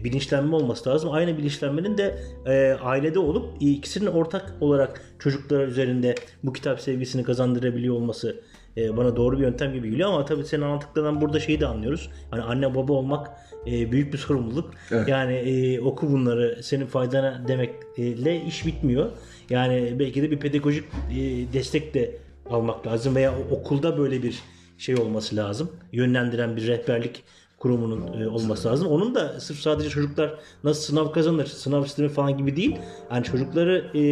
[0.04, 1.10] bilinçlenme olması lazım.
[1.12, 7.94] Aynı bilinçlenmenin de e, ailede olup ikisinin ortak olarak çocuklar üzerinde bu kitap sevgisini kazandırabiliyor
[7.94, 8.40] olması
[8.78, 12.10] e, bana doğru bir yöntem gibi geliyor ama tabii senin anlattıklarından burada şeyi de anlıyoruz.
[12.30, 13.30] Hani anne baba olmak
[13.66, 14.70] e, büyük bir sorumluluk.
[14.90, 15.08] Evet.
[15.08, 19.10] Yani e, oku bunları senin faydana demekle iş bitmiyor.
[19.50, 21.16] Yani belki de bir pedagojik e,
[21.52, 22.16] destek de
[22.50, 24.42] almak lazım veya okulda böyle bir
[24.78, 25.72] şey olması lazım.
[25.92, 27.24] Yönlendiren bir rehberlik
[27.58, 28.88] kurumunun e, olması lazım.
[28.88, 32.76] Onun da sırf sadece çocuklar nasıl sınav kazanır, sınav sistemi falan gibi değil.
[33.12, 34.02] Yani çocukları e,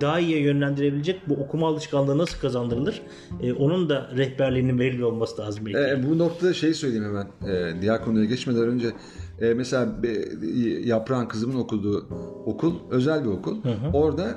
[0.00, 3.02] daha iyiye yönlendirebilecek bu okuma alışkanlığı nasıl kazandırılır?
[3.42, 5.78] E, onun da rehberliğinin verili olması lazım belki.
[5.78, 7.52] E, bu noktada şey söyleyeyim hemen.
[7.54, 8.92] E, diğer konuya geçmeden önce
[9.40, 12.08] e, mesela e, Yaprağın kızımın okuduğu
[12.46, 13.64] okul özel bir okul.
[13.64, 13.90] Hı hı.
[13.92, 14.34] Orada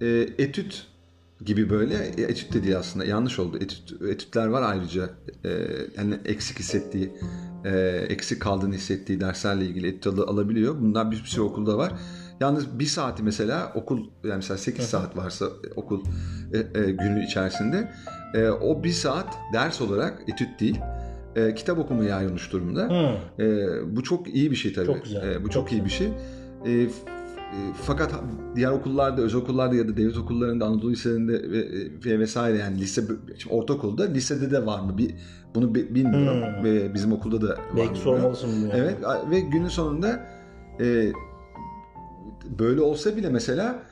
[0.00, 0.06] e,
[0.38, 0.86] etüt
[1.44, 3.56] gibi böyle e, etüt de değil aslında yanlış oldu.
[3.56, 5.10] Etüt, etütler var ayrıca
[5.44, 5.50] e,
[5.96, 7.10] yani eksik hissettiği
[7.64, 7.70] e,
[8.08, 10.74] eksik kaldığını hissettiği derslerle ilgili etüt al- alabiliyor.
[10.80, 11.92] Bunlar bir sürü okulda var.
[12.40, 15.46] Yalnız bir saati mesela okul yani mesela 8 saat varsa
[15.76, 16.04] okul
[16.52, 17.92] e, e, günü içerisinde
[18.34, 20.80] e, o bir saat ders olarak etüt değil
[21.36, 22.82] e, kitap okumaya ayrılmış durumda.
[22.82, 23.42] Hı.
[23.42, 24.86] E, bu çok iyi bir şey tabii.
[24.86, 26.08] Çok güzel, E, bu çok, çok iyi bir şey.
[26.66, 26.88] E,
[27.82, 28.14] fakat
[28.56, 31.68] diğer okullarda, özel okullarda ya da devlet okullarında, Anadolu liselerinde ve,
[32.04, 33.02] ve vesaire yani lise,
[33.38, 34.98] şimdi ortaokulda, lisede de var mı?
[34.98, 35.14] Bir,
[35.54, 36.42] bunu bi- bilmiyorum.
[36.56, 36.64] Hmm.
[36.64, 37.62] Ve bizim okulda da var mı?
[37.76, 37.96] Belki bilmiyorum.
[37.96, 38.68] sormalısın bunu.
[38.68, 38.80] yani.
[38.80, 38.96] Evet
[39.30, 40.26] ve günün sonunda
[40.80, 41.12] e,
[42.58, 43.82] böyle olsa bile mesela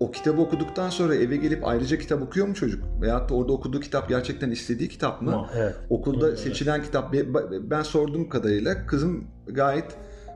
[0.00, 2.84] o kitabı okuduktan sonra eve gelip ayrıca kitap okuyor mu çocuk?
[3.00, 5.46] Veyahut da orada okuduğu kitap gerçekten istediği kitap mı?
[5.56, 5.74] Evet.
[5.90, 6.38] Okulda Evet.
[6.38, 9.84] seçilen kitap be- ben sorduğum kadarıyla kızım gayet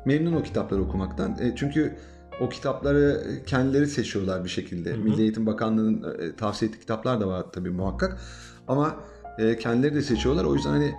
[0.07, 1.39] memnun o kitapları okumaktan.
[1.41, 1.97] E, çünkü
[2.41, 4.91] o kitapları kendileri seçiyorlar bir şekilde.
[4.91, 4.99] Hı hı.
[4.99, 8.19] Milli Eğitim Bakanlığı'nın e, tavsiye ettiği kitaplar da var tabii muhakkak.
[8.69, 8.97] Ama
[9.39, 10.45] e, kendileri de seçiyorlar.
[10.45, 10.95] O yüzden hani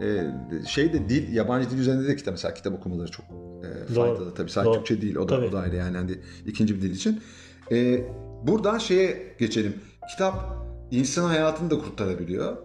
[0.00, 0.26] e,
[0.66, 4.06] şey de dil, yabancı dil üzerinde de kitap mesela kitap okumaları çok e, Doğru.
[4.06, 4.50] faydalı tabii.
[4.50, 4.76] Sadece Doğru.
[4.76, 5.46] Türkçe değil o da, Tabii.
[5.46, 7.20] o da ayrı yani hani ikinci bir dil için.
[7.72, 8.04] E,
[8.46, 9.74] buradan şeye geçelim.
[10.10, 12.56] Kitap insan hayatını da kurtarabiliyor.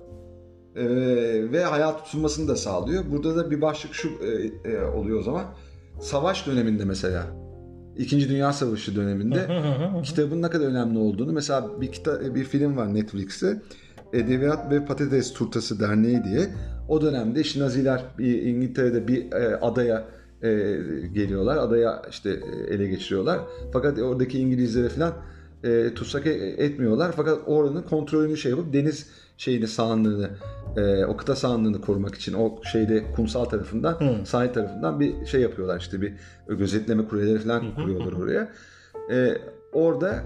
[0.76, 3.04] Ee, ve hayat tutunmasını da sağlıyor.
[3.12, 5.46] Burada da bir başlık şu e, e, oluyor o zaman.
[6.02, 7.28] Savaş döneminde mesela
[7.98, 9.48] İkinci Dünya Savaşı döneminde
[10.04, 13.62] kitabın ne kadar önemli olduğunu mesela bir kita bir film var Netflix'te
[14.14, 16.48] Edebiyat ve Patates Turtası Derneği diye
[16.88, 20.06] o dönemde işte Naziler bir İngiltere'de bir e, adaya
[20.42, 20.50] e,
[21.14, 21.58] geliyorlar.
[21.58, 23.40] Adaya işte e, ele geçiriyorlar.
[23.74, 25.14] Fakat oradaki İngilizlere falan
[25.64, 27.12] e, tutsak e- etmiyorlar.
[27.16, 30.30] Fakat oranın kontrolünü şey yapıp deniz şeyini sahanlığını
[30.78, 35.80] e, o kıta sahanlığını korumak için o şeyde kumsal tarafından sahil tarafından bir şey yapıyorlar
[35.80, 36.14] işte bir
[36.48, 38.52] gözetleme kuleleri falan kuruyorlar oraya.
[39.12, 39.38] E,
[39.74, 40.24] orada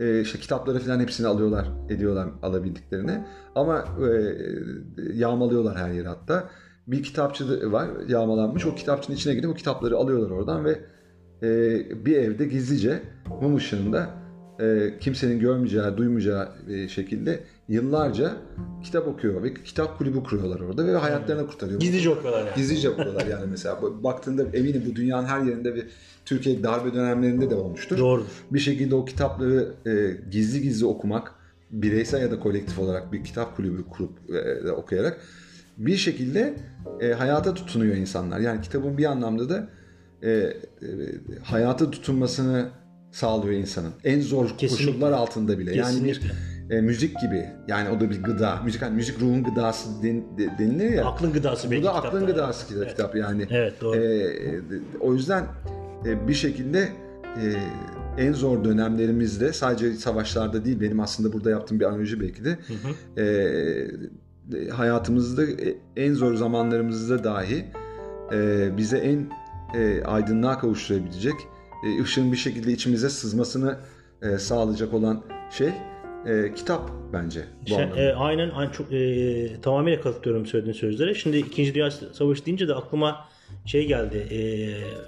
[0.00, 3.24] e, işte kitapları falan hepsini alıyorlar ediyorlar alabildiklerini.
[3.54, 4.34] Ama e,
[5.14, 6.48] yağmalıyorlar her yeri hatta.
[6.86, 8.66] Bir kitapçı var yağmalanmış.
[8.66, 10.80] O kitapçının içine gidip o kitapları alıyorlar oradan ve
[11.42, 13.02] e, bir evde gizlice
[13.42, 14.10] mum ışığında
[14.60, 18.36] e, kimsenin görmeyeceği, duymayacağı e, şekilde yıllarca
[18.82, 21.80] kitap okuyor ve kitap kulübü kuruyorlar orada ve hayatlarını kurtarıyor.
[21.80, 22.56] Gizlice okuyorlar yani.
[22.56, 23.78] Gizlice okuyorlar yani mesela.
[24.04, 25.84] Baktığında eminim bu dünyanın her yerinde ve
[26.24, 27.98] Türkiye darbe dönemlerinde de olmuştur.
[27.98, 28.26] Doğrudur.
[28.50, 31.34] Bir şekilde o kitapları e, gizli gizli okumak,
[31.70, 34.10] bireysel ya da kolektif olarak bir kitap kulübü kurup
[34.64, 35.20] e, okuyarak
[35.78, 36.54] bir şekilde
[37.00, 38.40] e, hayata tutunuyor insanlar.
[38.40, 39.68] Yani kitabın bir anlamda da
[40.22, 40.52] e, e,
[41.44, 42.68] hayata tutunmasını
[43.12, 43.92] sağlıyor insanın.
[44.04, 44.86] En zor Kesinlikle.
[44.86, 45.76] koşullar altında bile.
[45.76, 46.36] Yani bir Kesinlikle.
[46.70, 47.46] E, müzik gibi.
[47.68, 48.60] Yani o da bir gıda.
[48.64, 51.04] Müzik hani müzik ruhun gıdası den- de- denilir ya.
[51.04, 52.88] Aklın gıdası Bu da aklın gıdası Evet.
[52.90, 53.46] kitap yani.
[53.50, 53.96] Evet, doğru.
[53.96, 54.32] E,
[55.00, 55.44] o yüzden
[56.06, 56.88] e, bir şekilde
[57.24, 57.44] e,
[58.18, 62.58] en zor dönemlerimizde sadece savaşlarda değil benim aslında burada yaptığım bir analoji belki de
[63.16, 63.24] e,
[64.58, 67.64] e, hayatımızda e, en zor zamanlarımızda dahi
[68.32, 69.26] e, bize en
[69.80, 71.34] e, aydınlığa kavuşturabilecek
[71.86, 73.76] e, ışığın bir şekilde içimize sızmasını
[74.22, 75.70] e, sağlayacak olan şey
[76.26, 78.00] e, kitap bence bu Şey, anlamda.
[78.00, 81.14] e, aynen, aynen çok e, tamamıyla katılıyorum söylediğin sözlere.
[81.14, 81.74] Şimdi 2.
[81.74, 83.28] Dünya Savaşı deyince de aklıma
[83.64, 84.16] şey geldi.
[84.30, 84.38] E,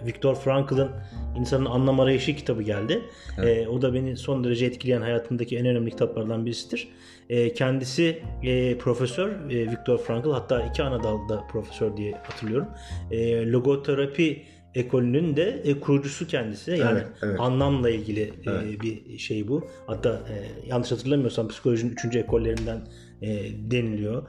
[0.07, 0.91] Viktor Frankl'ın
[1.39, 3.03] İnsanın Anlam Arayışı kitabı geldi.
[3.43, 6.89] E, o da beni son derece etkileyen hayatımdaki en önemli kitaplardan birisidir.
[7.29, 12.69] E, kendisi e, profesör e, Viktor Frankl hatta iki ana dalda profesör diye hatırlıyorum.
[13.11, 14.43] E, logoterapi
[14.75, 16.71] ekolünün de e, kurucusu kendisi.
[16.71, 17.41] Yani Evet, evet.
[17.41, 19.69] anlamla ilgili e, bir şey bu.
[19.87, 22.81] Hatta e, yanlış hatırlamıyorsam psikolojinin üçüncü ekollerinden
[23.23, 23.29] e,
[23.71, 24.23] deniliyor.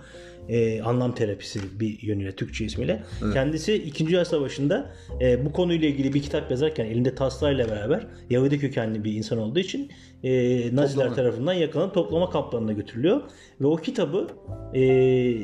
[0.50, 3.04] E, anlam terapisi bir yönüyle Türkçe ismiyle.
[3.34, 4.08] Kendisi 2.
[4.08, 9.14] Dünya Savaşı'nda e, bu konuyla ilgili bir kitap yazarken elinde taslağıyla beraber Yahudi kökenli bir
[9.14, 9.92] insan olduğu için
[10.24, 10.30] e,
[10.76, 11.16] Naziler Toplama.
[11.16, 13.22] tarafından yakalanan toplama kamplarına götürülüyor.
[13.62, 14.28] Ve o kitabı
[14.74, 14.80] e,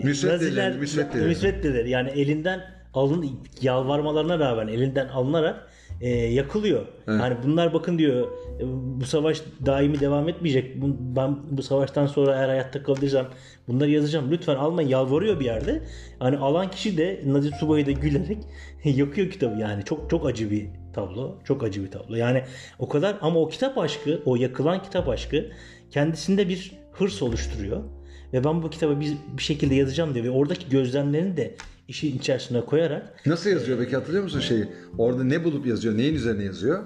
[0.03, 1.27] Müsveddeleri, müsveddeleri.
[1.27, 5.69] müsveddeleri yani elinden alın yalvarmalarına rağmen elinden alınarak
[6.01, 6.86] e, yakılıyor.
[7.07, 8.27] Yani bunlar bakın diyor
[8.60, 8.63] e,
[8.99, 10.75] bu savaş daimi devam etmeyecek.
[11.15, 13.27] Ben bu savaştan sonra eğer hayatta kalırsam
[13.67, 14.31] bunları yazacağım.
[14.31, 15.83] Lütfen almayın yalvarıyor bir yerde.
[16.19, 18.38] Hani alan kişi de Nazif Subayı da gülerek
[18.83, 19.83] yakıyor kitabı yani.
[19.83, 21.36] Çok çok acı bir tablo.
[21.43, 22.15] Çok acı bir tablo.
[22.15, 22.43] Yani
[22.79, 25.45] o kadar ama o kitap aşkı, o yakılan kitap aşkı
[25.91, 27.83] kendisinde bir hırs oluşturuyor.
[28.34, 31.56] Ve ben bu kitabı bir, bir şekilde yazacağım diyor ve oradaki gözlemlerini de
[31.88, 34.68] işin içerisine koyarak Nasıl yazıyor peki hatırlıyor musun şeyi?
[34.98, 35.98] Orada ne bulup yazıyor?
[35.98, 36.84] Neyin üzerine yazıyor?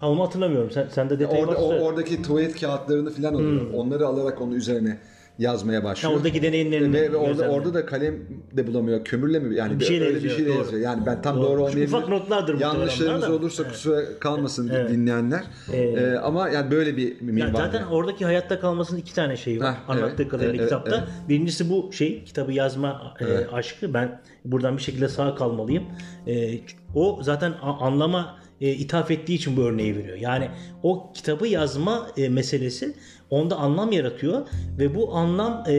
[0.00, 0.70] ama hatırlamıyorum.
[0.70, 3.70] Sen, sen de detayı Orada o, oradaki tuvalet kağıtlarını falan alıyor.
[3.74, 4.98] Onları alarak onun üzerine
[5.40, 6.14] yazmaya başlıyor.
[6.16, 8.14] oradaki deneyimlerini ve, ve orada orada da kalem
[8.52, 9.04] de bulamıyor.
[9.04, 9.56] Kömürle mi?
[9.56, 10.58] Yani Bir bir şeyle öyle bir şeyle doğru.
[10.58, 10.82] yazıyor.
[10.82, 11.44] Yani ben tam Doğru.
[11.46, 11.86] doğru olmayabilir.
[11.88, 13.32] ufak notlardır Yanlışlarımız da.
[13.32, 14.90] olursa kusura kalmasın Evet.
[14.90, 15.42] dinleyenler.
[15.72, 17.40] Ee, ama yani böyle bir minval.
[17.40, 19.74] Yani zaten oradaki hayatta kalmasının iki tane şeyi var.
[19.74, 20.96] Heh, Anlattığı evet, kadarıyla evet, kitapta.
[20.96, 21.28] evet.
[21.28, 23.94] Birincisi bu şey kitabı yazma e, aşkı.
[23.94, 25.84] Ben buradan bir şekilde sağ kalmalıyım.
[26.26, 26.60] E,
[26.94, 30.16] o zaten anlama e, ithaf ettiği için bu örneği veriyor.
[30.16, 30.48] Yani
[30.82, 32.94] o kitabı yazma e, meselesi
[33.30, 34.40] onda anlam yaratıyor
[34.78, 35.72] ve bu anlam e,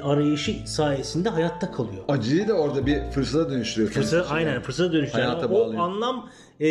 [0.00, 2.04] arayışı sayesinde hayatta kalıyor.
[2.08, 3.90] Acıyı da orada bir fırsata dönüştürüyor.
[3.92, 5.24] Fırsat, aynen fırsata dönüşüyor.
[5.24, 5.80] Hayata Yani o bağlıyor.
[5.82, 6.28] anlam
[6.60, 6.66] e,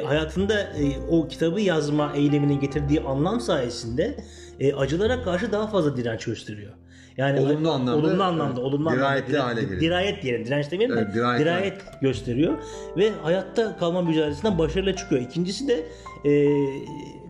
[0.00, 4.16] hayatında e, o kitabı yazma eyleminin getirdiği anlam sayesinde
[4.60, 6.72] e, acılara karşı daha fazla direnç gösteriyor.
[7.16, 9.80] Yani Olumlu anlamda, olumlu anlamda, evet, olumlu anlamda dirayetli hale geliyor.
[9.80, 10.46] Dirayet diyelim.
[10.46, 12.54] Direnç demeyelim de Evet, dirayet, dirayet, gösteriyor
[12.96, 15.22] ve hayatta kalma mücadelesinden başarıyla çıkıyor.
[15.22, 15.86] İkincisi de
[16.24, 16.32] e,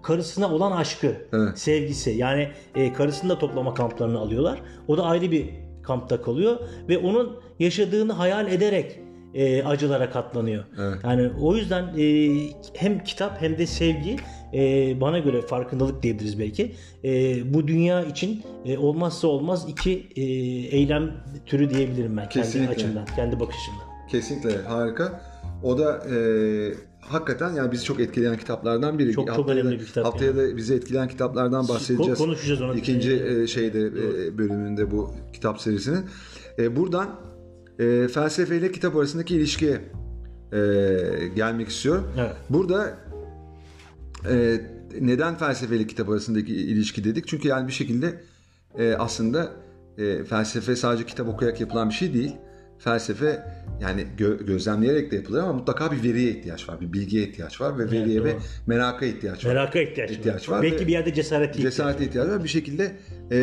[0.05, 1.59] karısına olan aşkı, Evet.
[1.59, 2.11] sevgisi.
[2.11, 4.61] Yani e, karısını da toplama kamplarına alıyorlar.
[4.89, 5.51] O da ayrı bir
[5.83, 6.57] kampta kalıyor
[6.89, 8.99] ve onun yaşadığını hayal ederek
[9.35, 10.65] e, acılara katlanıyor.
[10.81, 10.99] Evet.
[11.05, 12.31] Yani o yüzden e,
[12.75, 14.17] hem kitap hem de sevgi
[14.55, 14.61] e,
[15.01, 16.73] bana göre farkındalık diyebiliriz belki.
[17.05, 20.23] E, bu dünya için e, olmazsa olmaz iki e,
[20.77, 21.13] eylem
[21.47, 22.73] türü diyebilirim ben kendi Kesinlikle.
[22.75, 24.09] açımdan, kendi bakış açımdan.
[24.11, 25.21] Kesinlikle harika.
[25.63, 26.17] O da e,
[27.09, 29.13] hakikaten yani bizi çok etkileyen kitaplardan biri.
[29.13, 32.13] Çok- çok Haftaya önemli da- bir kitap Haftaya da bizi etkileyen kitaplardan bahsedeceğiz.
[32.19, 32.77] Ko- konuşacağız onu.
[32.77, 36.05] İkinci e, şeyde e, bölümünde bu kitap serisinin.
[36.59, 37.21] E, buradan
[37.79, 39.81] e, felsefeyle kitap arasındaki ilişkiye
[40.53, 40.59] e,
[41.37, 42.05] gelmek istiyorum.
[42.19, 42.33] Evet.
[42.51, 42.99] Burada
[44.31, 44.61] e,
[45.01, 47.27] neden felsefeyle kitap arasındaki ilişki dedik?
[47.29, 48.21] Çünkü yani bir şekilde
[48.79, 49.51] e, aslında
[49.99, 52.33] e, felsefe sadece kitap okuyarak yapılan bir şey değil.
[52.79, 53.43] Felsefe
[53.81, 57.79] yani gö- gözlemleyerek de yapılır ama mutlaka bir veriye ihtiyaç var, bir bilgiye ihtiyaç var
[57.79, 58.41] ve veriye ve doğru.
[58.67, 59.51] meraka ihtiyaç var.
[59.55, 60.57] Meraka ihtiyaç, İhtiyaç var.
[60.57, 62.45] var Belki ve- bir yerde cesareti ihtiyaç Cesarete ihtiyaç var.
[62.45, 62.93] Bir şekilde
[63.33, 63.39] e,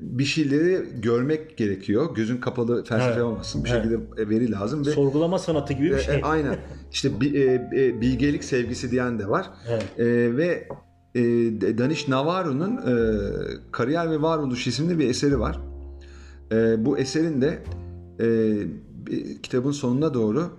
[0.00, 2.14] bir şeyleri görmek gerekiyor.
[2.14, 3.22] Gözün kapalı felsefe Evet.
[3.22, 3.64] olmasın.
[3.64, 3.82] Bir Evet.
[3.84, 6.14] şekilde veri lazım ve Sorgulama sanatı gibi bir e, şey.
[6.18, 6.56] e, aynen.
[6.92, 7.54] İşte bi- e,
[7.86, 9.50] e, bilgelik sevgisi diyen de var.
[9.68, 9.84] Evet.
[9.98, 10.68] E, ve
[11.14, 11.20] e,
[11.78, 12.92] Danish Navarro'nun e,
[13.72, 15.60] Kariyer ve Varoluş isimli bir eseri var.
[16.52, 17.58] E, bu eserin de
[18.20, 18.26] e,
[19.06, 20.50] bir- kitabın sonuna doğru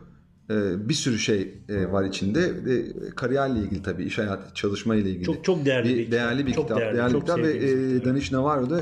[0.49, 2.39] e, bir sürü şey e, var içinde.
[2.45, 5.23] E, kariyerle ilgili tabii, iş hayatı, çalışma ile ilgili.
[5.23, 6.11] Çok çok değerli bir, bir kitap.
[6.11, 6.79] değerli bir Çok kitap.
[6.79, 8.05] değerli, Değerli, çok kitap ve bir e.
[8.05, 8.81] Danish Navarro'da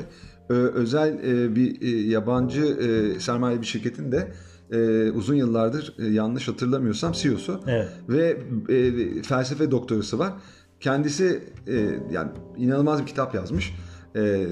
[0.50, 4.28] e, özel e, bir e, yabancı e, sermaye bir şirketin de
[4.72, 7.88] e, uzun yıllardır e, yanlış hatırlamıyorsam CEO'su Evet.
[8.10, 8.38] ve
[8.70, 10.34] e, felsefe doktorası var.
[10.80, 11.76] Kendisi e,
[12.12, 13.74] yani inanılmaz bir kitap yazmış.
[14.16, 14.46] E,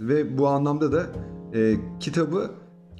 [0.00, 1.06] ve bu anlamda da
[1.54, 2.50] e, kitabı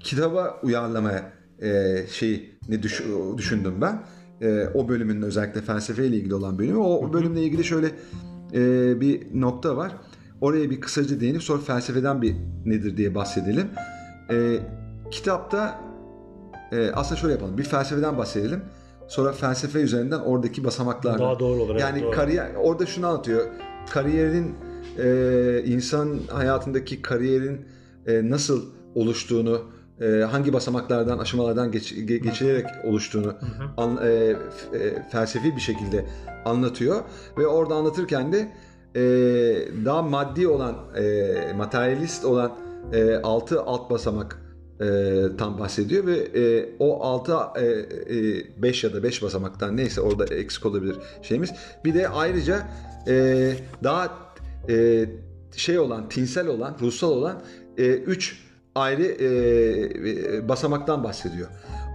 [0.07, 3.03] kitaba uyarlamaya e, şey ne düş-
[3.37, 4.03] düşündüm ben.
[4.41, 6.79] E, o bölümün özellikle felsefeyle ilgili olan bölümü.
[6.79, 7.87] O bölümle ilgili şöyle
[8.55, 9.93] e, bir nokta var.
[10.41, 13.67] Oraya bir kısaca değinip sonra felsefeden bir nedir diye bahsedelim.
[14.31, 14.59] E,
[15.11, 15.81] kitapta
[16.73, 17.59] e, aslında şöyle yapalım.
[17.59, 18.61] Bir felsefeden bahsedelim.
[19.09, 21.21] Sonra felsefe üzerinden oradaki basamaklardan.
[21.21, 21.71] Daha doğru olur.
[21.71, 22.11] evet, Yani doğru.
[22.11, 23.47] kariyer orada şunu anlatıyor.
[23.91, 24.55] Kariyerin
[24.99, 27.61] e, insan hayatındaki kariyerin
[28.07, 28.65] e, nasıl
[28.95, 29.63] oluştuğunu,
[30.01, 33.35] e, hangi basamaklardan, aşamalardan geç- ge- geçilerek oluştuğunu
[33.77, 34.37] an- e, e,
[35.13, 36.07] felsefi bir şekilde
[36.45, 37.03] anlatıyor.
[37.39, 38.49] Ve orada anlatırken de
[38.95, 39.01] e,
[39.85, 42.53] daha maddi olan, e, materyalist olan
[42.93, 44.43] e, altı alt basamak
[44.81, 44.87] e,
[45.39, 46.07] tam bahsediyor.
[46.07, 47.37] Ve e, o 6
[48.63, 51.51] 5 ya da 5 basamaktan neyse orada eksik olabilir şeyimiz.
[51.85, 52.69] Bir de ayrıca
[53.09, 53.53] e,
[53.85, 54.11] daha
[54.69, 55.07] e,
[55.57, 57.43] şey olan, tinsel olan, ruhsal olan
[57.77, 58.46] 3
[58.77, 61.49] ayrı e, basamaktan bahsediyor.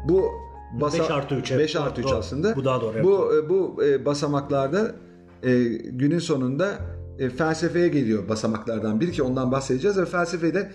[0.10, 0.32] Bu
[0.80, 1.52] basa- 5 artı 3.
[1.52, 2.16] 5 artı 3 Doğru.
[2.16, 2.56] aslında.
[2.56, 3.04] Bu daha doğru.
[3.04, 4.96] Bu e, bu e, basamaklarda
[5.44, 6.80] e, günün sonunda
[7.20, 10.72] e, felsefeye geliyor basamaklardan biri ki ondan bahsedeceğiz ve felsefede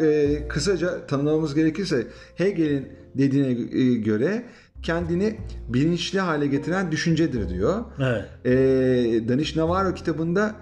[0.00, 4.42] e, kısaca tanımlamamız gerekirse Hegel'in dediğine e, göre
[4.82, 5.36] kendini
[5.68, 7.84] bilinçli hale getiren düşüncedir diyor.
[7.98, 8.24] Evet.
[8.44, 10.54] E, Danish Navarro kitabında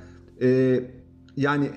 [0.43, 0.81] e,
[1.37, 1.71] yani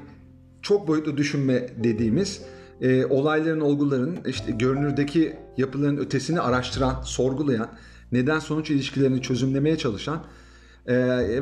[0.62, 2.42] çok boyutlu düşünme dediğimiz
[2.82, 7.70] e, olayların, olguların işte görünürdeki yapıların ötesini araştıran, sorgulayan,
[8.12, 10.24] neden sonuç ilişkilerini çözümlemeye çalışan
[10.88, 10.96] e,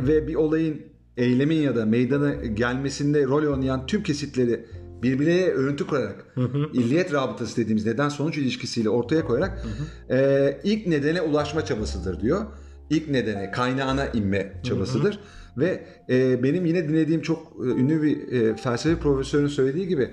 [0.07, 0.81] ve bir olayın
[1.17, 4.65] eylemin ya da meydana gelmesinde rol oynayan tüm kesitleri
[5.03, 6.25] birbirine örüntü kurarak
[6.73, 9.65] illiyet rabıtası dediğimiz neden sonuç ilişkisiyle ortaya koyarak
[10.09, 12.45] e, ilk nedene ulaşma çabasıdır diyor.
[12.89, 15.19] İlk nedene, kaynağına inme çabasıdır.
[15.57, 20.11] Ve e, benim yine dinlediğim çok e, ünlü bir e, felsefe profesörünün söylediği gibi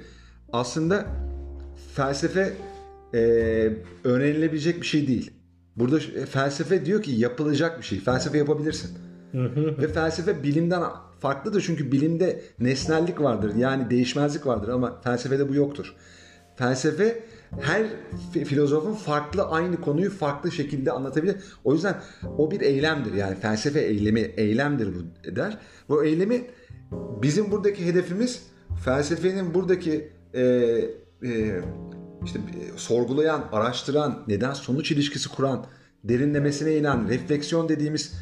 [0.52, 1.06] aslında
[1.94, 2.52] felsefe
[3.14, 3.18] e,
[4.04, 5.30] öğrenilebilecek bir şey değil.
[5.76, 8.00] Burada e, felsefe diyor ki yapılacak bir şey.
[8.00, 8.98] Felsefe yapabilirsin.
[9.78, 10.82] Ve felsefe bilimden
[11.20, 13.54] farklıdır çünkü bilimde nesnellik vardır.
[13.54, 15.94] Yani değişmezlik vardır ama felsefede bu yoktur.
[16.56, 17.22] Felsefe
[17.60, 17.86] her
[18.34, 21.36] fi- filozofun farklı aynı konuyu farklı şekilde anlatabilir.
[21.64, 21.94] O yüzden
[22.38, 23.14] o bir eylemdir.
[23.14, 25.58] Yani felsefe eylemi eylemdir bu der.
[25.88, 26.44] Bu eylemi
[27.22, 28.42] bizim buradaki hedefimiz
[28.84, 30.42] felsefenin buradaki e,
[31.22, 31.60] e,
[32.24, 35.66] işte e, sorgulayan, araştıran, neden sonuç ilişkisi kuran,
[36.04, 38.14] derinlemesine inen, refleksiyon dediğimiz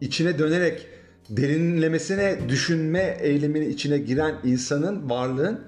[0.00, 0.88] içine dönerek
[1.30, 5.60] derinlemesine düşünme eyleminin içine giren insanın, varlığın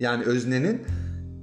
[0.00, 0.82] yani öznenin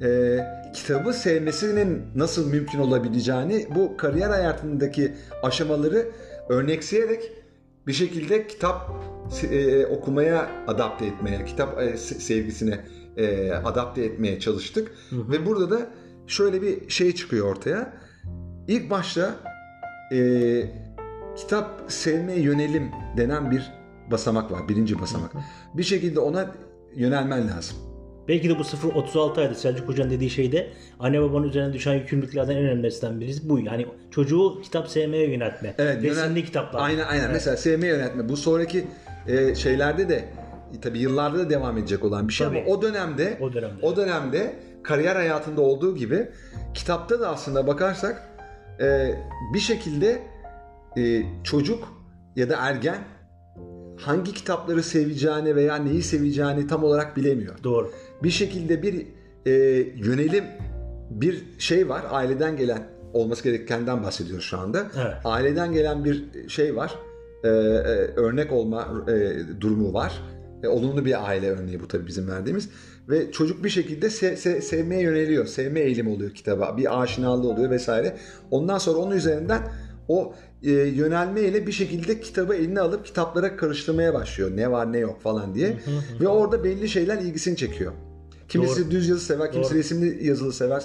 [0.02, 0.40] e,
[0.74, 5.14] kitabı sevmesinin nasıl mümkün olabileceğini bu kariyer hayatındaki
[5.44, 6.12] aşamaları
[6.50, 7.32] örnekseyerek
[7.88, 8.92] bir şekilde kitap
[9.52, 12.80] e, okumaya adapte etmeye, kitap e, se- sevgisine
[13.18, 14.92] e, adapte etmeye çalıştık.
[15.12, 15.90] Ve burada da
[16.28, 17.94] şöyle bir şey çıkıyor ortaya.
[18.68, 19.36] İlk başta
[20.12, 20.18] e,
[21.36, 23.72] kitap sevmeye yönelim denen bir
[24.12, 24.70] basamak var.
[24.70, 25.32] Birinci basamak.
[25.74, 26.52] Bir şekilde ona
[26.96, 27.78] yönelmen lazım.
[28.28, 30.68] Belki de bu 0-36 ayda Selçuk Hoca'nın dediği şeyde
[31.00, 33.60] anne babanın üzerine düşen yükümlülüklerden en önemlisinden birisi bu.
[33.60, 35.74] Yani çocuğu kitap sevmeye yöneltme.
[35.78, 36.82] Evet, yönel- kitaplar.
[36.82, 37.24] Aynen aynen.
[37.24, 37.34] Evet.
[37.34, 38.30] Mesela sevmeyi yönetme.
[38.30, 38.86] Bu sonraki
[39.28, 40.26] e, şeylerde de
[40.82, 42.60] tabii yıllarda da devam edecek olan bir şey Tabii.
[42.60, 43.86] ama o dönemde O dönemde.
[43.86, 46.30] o dönemde kariyer hayatında olduğu gibi
[46.74, 48.30] kitapta da aslında bakarsak
[48.82, 49.16] e,
[49.54, 50.22] bir şekilde
[50.98, 51.84] e, çocuk
[52.36, 52.98] ya da ergen
[54.00, 57.92] hangi kitapları seveceğini veya neyi seveceğini tam olarak bilemiyor Doğru.
[58.24, 59.08] bir şekilde bir
[59.46, 59.52] e,
[59.96, 60.44] yönelim
[61.10, 64.84] bir şey var aileden gelen olması gerekenden bahsediyoruz şu anda.
[64.96, 65.14] Evet.
[65.26, 66.96] Aileden gelen bir şey var.
[67.44, 67.52] E, e,
[68.16, 70.22] örnek olma e, durumu var.
[70.66, 72.70] E, olumlu bir aile örneği bu tabii bizim verdiğimiz.
[73.10, 75.46] Ve çocuk bir şekilde se- se- sevmeye yöneliyor.
[75.46, 76.78] Sevme eğilimi oluyor kitaba.
[76.78, 78.18] Bir aşinalığı oluyor vesaire.
[78.52, 79.62] Ondan sonra onun üzerinden
[80.08, 84.52] o e, yönelmeyle bir şekilde kitabı eline alıp kitaplara karıştırmaya başlıyor.
[84.56, 85.78] Ne var ne yok falan diye.
[86.22, 87.92] Ve orada belli şeyler ilgisini çekiyor.
[88.50, 88.92] Kimisi Doğru.
[88.92, 89.80] düz yazı sever, kimisi Doğru.
[89.80, 90.84] resimli yazılı sever.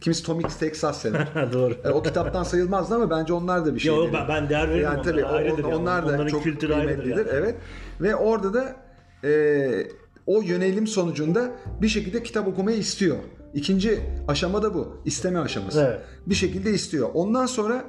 [0.00, 1.28] Kimisi Tomix Texas sever.
[1.52, 1.74] Doğru.
[1.84, 3.94] E, o kitaptan sayılmazdı ama bence onlar da bir şey.
[3.94, 5.74] Yo, ben- ben değer veririm Yani onlara, tabii o- ayrıdır yani.
[5.74, 7.26] onlar da Onların çok kültürü ayrıdır yani.
[7.32, 7.54] Evet.
[8.00, 8.76] Ve orada da
[9.24, 9.86] e,
[10.26, 11.52] o yönelim sonucunda
[11.82, 13.16] bir şekilde kitap okumayı istiyor.
[13.54, 14.96] İkinci aşama da bu.
[15.04, 15.80] İsteme aşaması.
[15.80, 16.00] Evet.
[16.26, 17.10] Bir şekilde istiyor.
[17.14, 17.84] Ondan sonra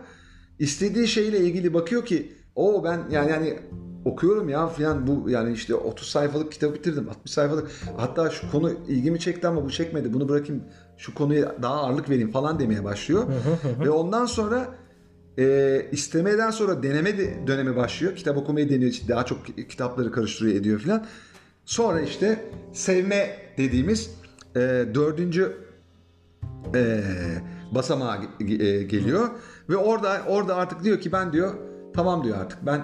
[0.59, 3.59] istediği şeyle ilgili bakıyor ki o ben yani yani
[4.05, 8.71] okuyorum ya falan bu yani işte 30 sayfalık kitap bitirdim 60 sayfalık hatta şu konu
[8.87, 10.63] ilgimi çekti ama bu çekmedi bunu bırakayım
[10.97, 13.23] şu konuya daha ağırlık vereyim falan demeye başlıyor
[13.79, 14.67] ve ondan sonra
[15.37, 18.15] e, istemeden sonra deneme de- dönemi başlıyor.
[18.15, 21.05] Kitap okumayı deniyor işte daha çok kitapları karıştırıyor ediyor falan
[21.65, 24.11] sonra işte sevme dediğimiz
[24.55, 24.59] e,
[24.93, 25.57] dördüncü
[26.75, 27.01] e,
[27.71, 29.29] basamağa e, geliyor.
[29.69, 31.53] Ve orada orada artık diyor ki ben diyor
[31.93, 32.81] tamam diyor artık ben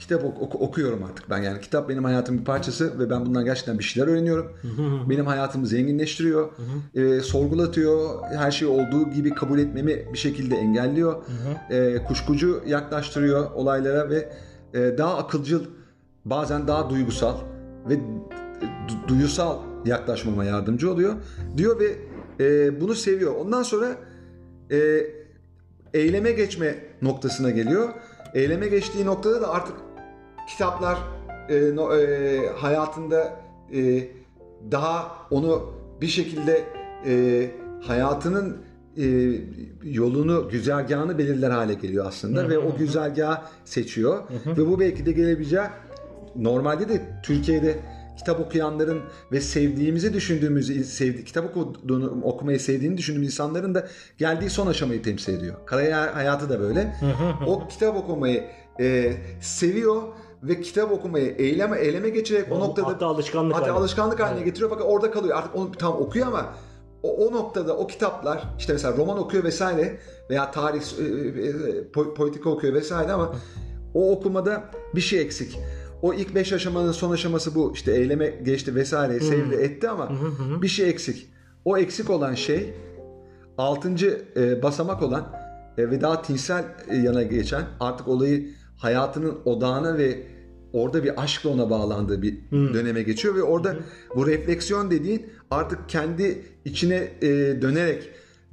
[0.00, 3.44] kitap ok- oku- okuyorum artık ben yani kitap benim hayatımın bir parçası ve ben bundan
[3.44, 4.52] gerçekten bir şeyler öğreniyorum.
[5.10, 6.48] benim hayatımı zenginleştiriyor,
[6.94, 11.22] e, sorgulatıyor, her şeyi olduğu gibi kabul etmemi bir şekilde engelliyor,
[11.70, 14.32] e, kuşkucu yaklaştırıyor olaylara ve
[14.74, 15.64] e, daha akılcıl,
[16.24, 17.36] bazen daha duygusal
[17.88, 21.14] ve du- duyusal yaklaşmama yardımcı oluyor
[21.56, 21.96] diyor ve
[22.44, 23.34] e, bunu seviyor.
[23.36, 23.96] Ondan sonra
[24.70, 25.06] e,
[25.94, 27.88] eyleme geçme noktasına geliyor.
[28.34, 29.74] Eyleme geçtiği noktada da artık
[30.50, 30.98] kitaplar
[31.48, 33.36] e, no- e, hayatında
[33.74, 34.08] e,
[34.70, 36.64] daha onu bir şekilde
[37.06, 37.46] e,
[37.82, 38.56] hayatının
[38.96, 39.04] e,
[39.84, 45.62] yolunu, güzergahını belirler hale geliyor aslında ve o güzergahı seçiyor ve bu belki de gelebileceği
[46.36, 47.78] normalde de Türkiye'de
[48.18, 49.00] kitap okuyanların
[49.32, 53.88] ve sevdiğimizi düşündüğümüz, sevdi, kitap okuduğunu, okumayı sevdiğini düşündüğümüz insanların da
[54.18, 55.54] geldiği son aşamayı temsil ediyor.
[55.66, 56.96] Kariyer hayatı da böyle.
[57.46, 58.44] o kitap okumayı
[58.80, 60.02] e, seviyor
[60.42, 63.78] ve kitap okumayı eyleme eyleme geçerek o, O- noktada hatta alışkanlık hatta haline.
[63.78, 65.38] alışkanlık haline getiriyor fakat orada kalıyor.
[65.38, 66.54] Artık onu tam okuyor ama
[67.02, 69.98] o, o noktada o kitaplar işte mesela roman okuyor vesaire
[70.30, 71.50] veya tarih e, e,
[71.92, 73.34] po- politika okuyor vesaire ama
[73.94, 74.64] o okumada
[74.94, 75.58] bir şey eksik.
[76.02, 77.72] O ilk beş aşamanın son aşaması bu.
[77.74, 80.10] İşte eyleme geçti vesaire sevdi etti ama
[80.62, 81.28] bir şey eksik.
[81.64, 82.74] O eksik olan şey
[83.58, 85.32] altıncı e, basamak olan
[85.78, 88.46] e, ve daha tinsel e, yana geçen artık olayı
[88.80, 90.26] hayatının odağına ve
[90.72, 93.76] orada bir aşkla ona bağlandığı bir döneme geçiyor ve orada
[94.16, 97.28] bu refleksiyon dediğin artık kendi içine e,
[97.62, 98.08] dönerek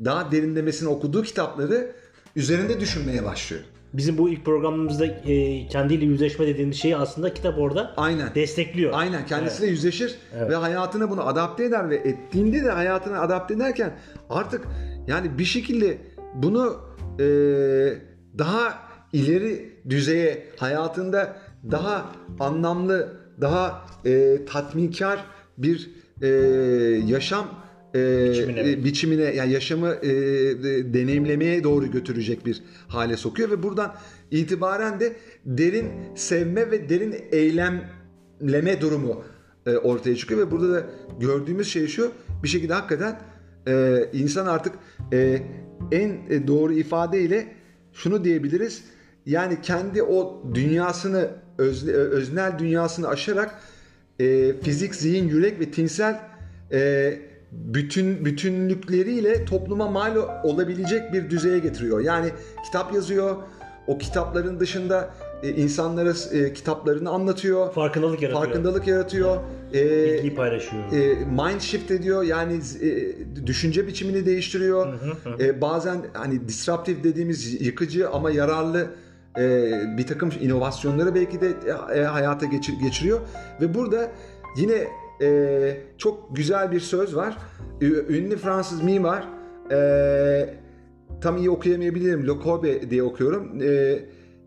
[0.05, 1.91] daha derinlemesine okuduğu kitapları
[2.35, 3.63] üzerinde düşünmeye başlıyor.
[3.93, 8.35] Bizim bu ilk programımızda e, kendiyle yüzleşme dediğimiz şeyi aslında kitap orada Aynen.
[8.35, 8.91] destekliyor.
[8.93, 10.15] Aynen kendisiyle yüzleşir
[10.49, 13.97] ve hayatına bunu adapte eder ve ettiğinde de hayatına adapte ederken
[14.29, 14.67] artık
[15.07, 15.97] yani bir şekilde
[16.35, 16.75] bunu
[17.19, 17.25] e,
[18.37, 18.86] daha
[19.17, 21.37] ileri düzeye hayatında
[21.71, 25.25] daha anlamlı, daha e, tatminkar
[25.57, 25.89] bir
[26.21, 26.27] e,
[27.07, 27.47] yaşam
[27.95, 28.71] e, Biçimine.
[28.71, 30.09] e, biçimine yani yaşamı e,
[30.93, 33.95] deneyimlemeye doğru götürecek bir hale sokuyor ve buradan
[34.31, 35.15] itibaren de
[35.45, 39.23] derin sevme ve derin eylemleme durumu
[39.65, 40.85] e, ortaya çıkıyor ve burada da
[41.19, 42.11] gördüğümüz şey şu
[42.43, 43.19] bir şekilde hakikaten
[43.67, 44.73] e, insan artık
[45.13, 45.41] e,
[45.91, 47.47] en doğru ifadeyle
[47.93, 48.83] şunu diyebiliriz
[49.27, 53.59] yani kendi o dünyasını özne- öznel dünyasını aşarak
[54.19, 56.19] e, fizik, zihin, yürek ve tinsel
[56.71, 57.13] e,
[57.51, 61.99] bütün bütünlükleriyle topluma mal olabilecek bir düzeye getiriyor.
[61.99, 62.29] Yani
[62.65, 63.35] kitap yazıyor.
[63.87, 65.09] O kitapların dışında
[65.43, 67.73] e, insanlara e, kitaplarını anlatıyor.
[67.73, 68.45] Farkındalık yaratıyor.
[68.45, 69.37] Farkındalık yaratıyor.
[69.73, 70.83] E, Bilgiyi paylaşıyor.
[70.91, 74.93] e, mind shift ediyor yani e, düşünce biçimini değiştiriyor.
[75.39, 78.87] E, bazen hani disruptive dediğimiz yıkıcı ama yararlı
[79.37, 81.53] e, bir takım inovasyonları belki de
[81.95, 83.19] e, hayata geçir- geçiriyor
[83.61, 84.11] ve burada
[84.57, 84.87] yine
[85.21, 87.37] e, çok güzel bir söz var.
[87.81, 89.27] Ünlü Fransız mimar
[89.71, 90.55] e,
[91.21, 92.27] tam iyi okuyamayabilirim.
[92.27, 93.61] Le Corbusier diye okuyorum.
[93.61, 93.99] E,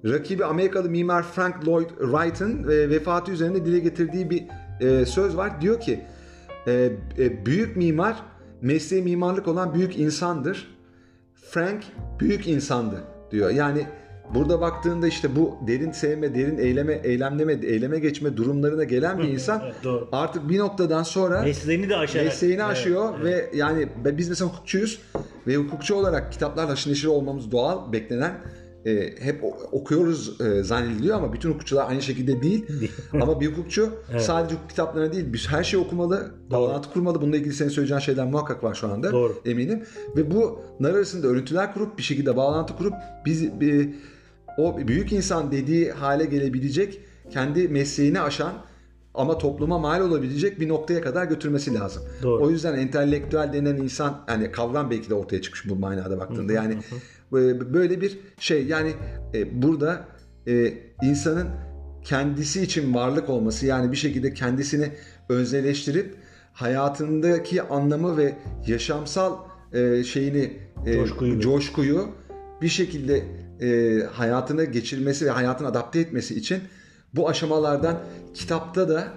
[0.04, 4.46] rakibi Amerikalı mimar Frank Lloyd Wright'ın e, vefatı üzerinde dile getirdiği bir
[4.80, 5.60] e, söz var.
[5.60, 6.00] Diyor ki
[6.66, 8.22] e, e, büyük mimar
[8.62, 10.76] mesleği mimarlık olan büyük insandır.
[11.34, 11.82] Frank
[12.20, 13.50] büyük insandı diyor.
[13.50, 13.86] Yani
[14.34, 19.62] burada baktığında işte bu derin sevme, derin eyleme, eylemleme, eyleme geçme durumlarına gelen bir insan
[19.64, 20.08] Evet, doğru.
[20.12, 22.26] artık bir noktadan sonra Mesleğini de aşarak.
[22.26, 23.24] mesleğini Evet, aşıyor evet.
[23.52, 24.98] ve yani biz mesela hukukçuyuz
[25.46, 28.32] ve hukukçu olarak kitaplarla haşır neşir olmamız doğal, beklenen
[28.86, 32.66] e, hep okuyoruz e, zannediliyor ama bütün hukukçular aynı şekilde değil.
[33.12, 37.20] ama bir hukukçu sadece hukuk kitaplarına değil, biz her şeyi okumalı, bağlantı kurmalı.
[37.20, 39.12] Bununla ilgili senin söyleyeceğin şeyler muhakkak var şu anda.
[39.12, 39.34] Doğru.
[39.44, 39.82] Eminim.
[40.16, 42.94] Ve bunlar arasında örüntüler kurup bir şekilde bağlantı kurup
[43.26, 43.88] biz bir,
[44.60, 47.00] o büyük insan dediği hale gelebilecek,
[47.30, 48.52] kendi mesleğini aşan
[49.14, 52.02] ama topluma mal olabilecek bir noktaya kadar götürmesi lazım.
[52.22, 52.44] Doğru.
[52.44, 56.52] O yüzden entelektüel denen insan yani kavram belki de ortaya çıkmış bu manada baktığında.
[56.52, 56.74] Yani
[57.32, 58.92] e, böyle bir şey yani
[59.34, 60.04] e, burada
[60.46, 61.48] e, insanın
[62.04, 64.90] kendisi için varlık olması yani bir şekilde kendisini
[65.28, 66.16] özneleştirip
[66.52, 68.34] hayatındaki anlamı ve
[68.66, 69.36] yaşamsal
[70.04, 70.52] şeyini
[70.94, 71.40] Coşkuyu.
[71.40, 72.08] coşkuyu
[72.62, 73.22] bir şekilde
[73.62, 76.60] e, hayatına geçirmesi ve hayatına adapte etmesi için
[77.14, 77.98] bu aşamalardan
[78.34, 79.08] kitapta da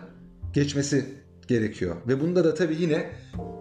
[0.54, 1.06] geçmesi
[1.48, 1.96] gerekiyor.
[2.08, 3.10] Ve bunda da tabii yine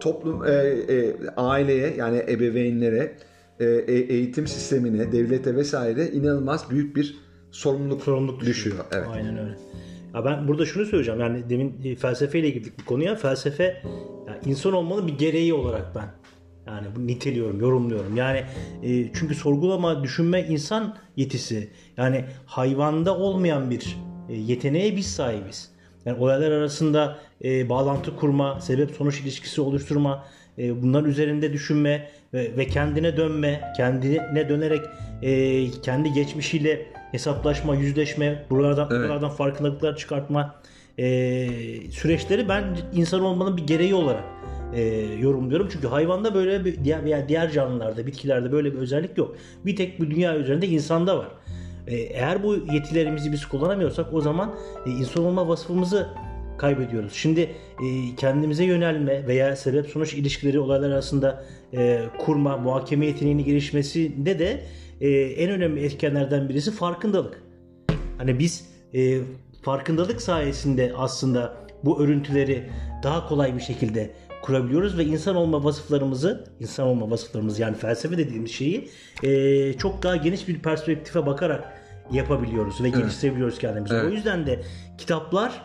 [0.01, 3.17] toplum, e, e, aileye yani ebeveynlere,
[3.61, 7.19] e, e- eğitim sistemine, devlete vesaire inanılmaz büyük bir
[7.51, 8.55] sorumluluk, Sorumluluk düşüyor.
[8.55, 8.85] düşüyor.
[8.93, 9.07] Evet.
[9.13, 9.57] Aynen öyle.
[10.15, 11.21] Ya ben burada şunu söyleyeceğim.
[11.21, 13.15] Yani demin e, felsefeyle girdik bu konuya.
[13.17, 13.83] Felsefe
[14.27, 16.05] yani insan olmanın bir gereği olarak ben
[16.73, 18.17] yani bu niteliyorum, yorumluyorum.
[18.17, 18.43] Yani
[18.83, 21.69] e, çünkü sorgulama, düşünme insan yetisi.
[21.97, 23.97] Yani hayvanda olmayan bir
[24.29, 25.73] e, yeteneğe biz sahibiz.
[26.05, 30.25] Yani olaylar arasında e, bağlantı kurma, sebep sonuç ilişkisi oluşturma,
[30.59, 34.83] e, bunlar üzerinde düşünme ve, ve kendine dönme, kendine dönerek
[35.23, 39.01] e, kendi geçmişiyle hesaplaşma, yüzleşme, buralardan, Evet.
[39.01, 40.55] buralardan farkındalıklar çıkartma
[40.99, 41.05] e,
[41.91, 42.65] süreçleri ben
[42.95, 44.25] insan olmanın bir gereği olarak
[44.73, 44.83] e,
[45.21, 45.69] yorumluyorum.
[45.73, 49.37] Çünkü hayvanda böyle bir diğer veya diğer canlılarda, bitkilerde böyle bir özellik yok.
[49.67, 51.29] Bir tek bu dünya üzerinde insanda var.
[51.87, 54.55] E, eğer bu yetilerimizi biz kullanamıyorsak o zaman
[54.87, 56.09] e, insan olma vasfımızı
[56.59, 57.13] kaybediyoruz.
[57.13, 61.45] Şimdi e, kendimize yönelme veya sebep sonuç ilişkileri olaylar arasında
[61.75, 64.63] e, kurma, muhakeme yeteneğini gelişmesinde de
[65.01, 67.43] e, en önemli etkenlerden birisi farkındalık.
[68.19, 69.19] Hani biz e,
[69.63, 72.71] farkındalık sayesinde aslında bu örüntüleri
[73.03, 74.11] daha kolay bir şekilde
[74.43, 78.89] kurabiliyoruz ve insan olma vasıflarımızı, insan olma vasıflarımız yani felsefe dediğimiz şeyi
[79.23, 81.65] e, çok daha geniş bir perspektife bakarak
[82.13, 83.95] yapabiliyoruz ve geliştirebiliyoruz kendimizi.
[83.95, 84.05] Evet.
[84.05, 84.63] O yüzden de
[84.99, 85.63] kitaplar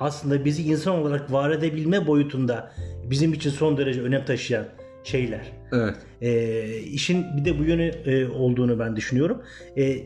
[0.00, 2.72] aslında bizi insan olarak var edebilme boyutunda
[3.10, 4.64] bizim için son derece önem taşıyan
[5.04, 5.52] şeyler.
[5.72, 5.96] Evet.
[6.20, 9.42] E, işin bir de bu yönü e, olduğunu ben düşünüyorum.
[9.76, 9.96] E,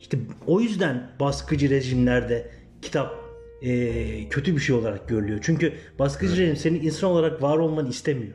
[0.00, 2.50] işte o yüzden baskıcı rejimlerde
[2.82, 3.27] kitap
[3.62, 5.38] e, kötü bir şey olarak görülüyor.
[5.42, 8.34] Çünkü baskıcı rejim senin insan olarak var olmanı istemiyor.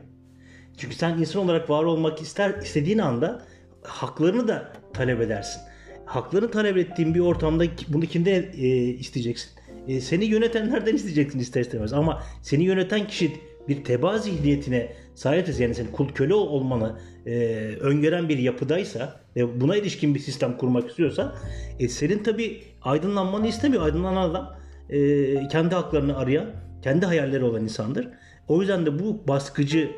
[0.76, 3.42] Çünkü sen insan olarak var olmak ister istediğin anda
[3.82, 5.62] haklarını da talep edersin.
[6.04, 9.50] Haklarını talep ettiğin bir ortamda bunu kimden e, isteyeceksin?
[9.88, 11.92] E, seni yönetenlerden isteyeceksin ister istemez.
[11.92, 13.32] Ama seni yöneten kişi
[13.68, 17.34] bir teba zihniyetine sahipse yani senin kul köle olmanı e,
[17.80, 21.34] öngören bir yapıdaysa ve buna ilişkin bir sistem kurmak istiyorsa
[21.80, 23.82] e, senin tabi aydınlanmanı istemiyor.
[23.82, 24.56] Aydınlanan adam
[24.90, 26.46] e, kendi haklarını arayan,
[26.82, 28.08] kendi hayalleri olan insandır.
[28.48, 29.90] O yüzden de bu baskıcı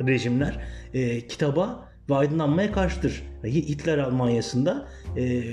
[0.00, 0.64] rejimler
[0.94, 3.22] e, kitaba ve aydınlanmaya karşıdır.
[3.44, 5.44] Hitler Almanya'sında e,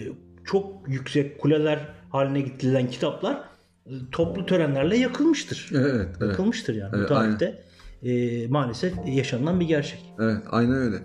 [0.45, 1.79] çok yüksek kuleler
[2.09, 3.43] haline getirilen kitaplar
[3.85, 5.69] e, toplu törenlerle yakılmıştır.
[5.73, 6.21] Evet, evet.
[6.21, 6.93] Yakılmıştır yani.
[6.93, 7.63] Bu Evet, tarihte
[8.03, 10.13] e, maalesef yaşanılan bir gerçek.
[10.19, 10.97] Evet, aynen öyle.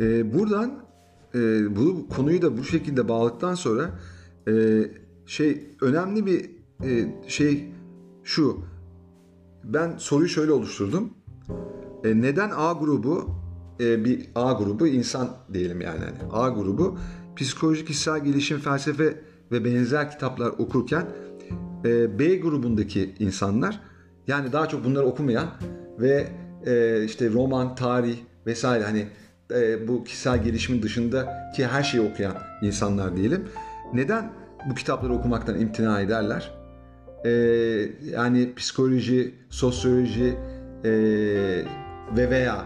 [0.00, 0.84] Ee, buradan
[1.34, 1.38] e,
[1.76, 3.90] bu konuyu da bu şekilde bağladıktan sonra
[4.48, 4.52] e,
[5.26, 6.50] şey önemli bir
[6.84, 7.72] e, şey
[8.24, 8.60] şu.
[9.64, 11.10] Ben soruyu şöyle oluşturdum.
[12.04, 13.30] E, neden A grubu
[13.80, 16.98] e, bir A grubu insan diyelim yani hani A grubu
[17.36, 19.20] psikolojik kişisel gelişim felsefe
[19.52, 21.06] ve benzer kitaplar okurken
[21.84, 23.80] e, B grubundaki insanlar
[24.26, 25.48] yani daha çok bunları okumayan
[25.98, 26.28] ve
[26.66, 28.16] e, işte roman, tarih
[28.46, 29.08] vesaire hani
[29.50, 33.48] e, bu kişisel gelişimin dışındaki her şeyi okuyan insanlar diyelim.
[33.92, 34.32] Neden
[34.70, 36.57] bu kitapları okumaktan imtina ederler?
[37.24, 37.30] E,
[38.10, 40.36] yani psikoloji, sosyoloji
[40.84, 40.90] e,
[42.16, 42.64] ve veya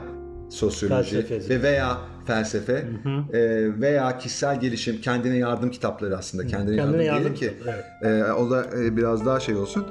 [0.50, 1.54] sosyoloji Felsefe.
[1.54, 2.84] ve veya felsefe
[3.32, 3.40] e,
[3.80, 6.46] veya kişisel gelişim, kendine yardım kitapları aslında.
[6.46, 7.84] Kendine, Kendine yardım, yardım ki evet.
[8.28, 9.86] e, o da e, biraz daha şey olsun.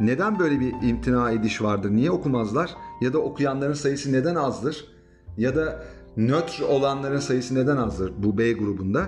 [0.00, 1.90] Neden böyle bir imtina ediş vardır?
[1.90, 2.70] Niye okumazlar?
[3.00, 4.84] Ya da okuyanların sayısı neden azdır?
[5.38, 5.82] Ya da
[6.16, 9.06] nötr olanların sayısı neden azdır bu B grubunda?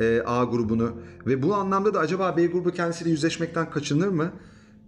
[0.00, 0.92] E, A grubunu
[1.26, 4.30] ve bu anlamda da acaba B grubu kendisiyle yüzleşmekten kaçınır mı?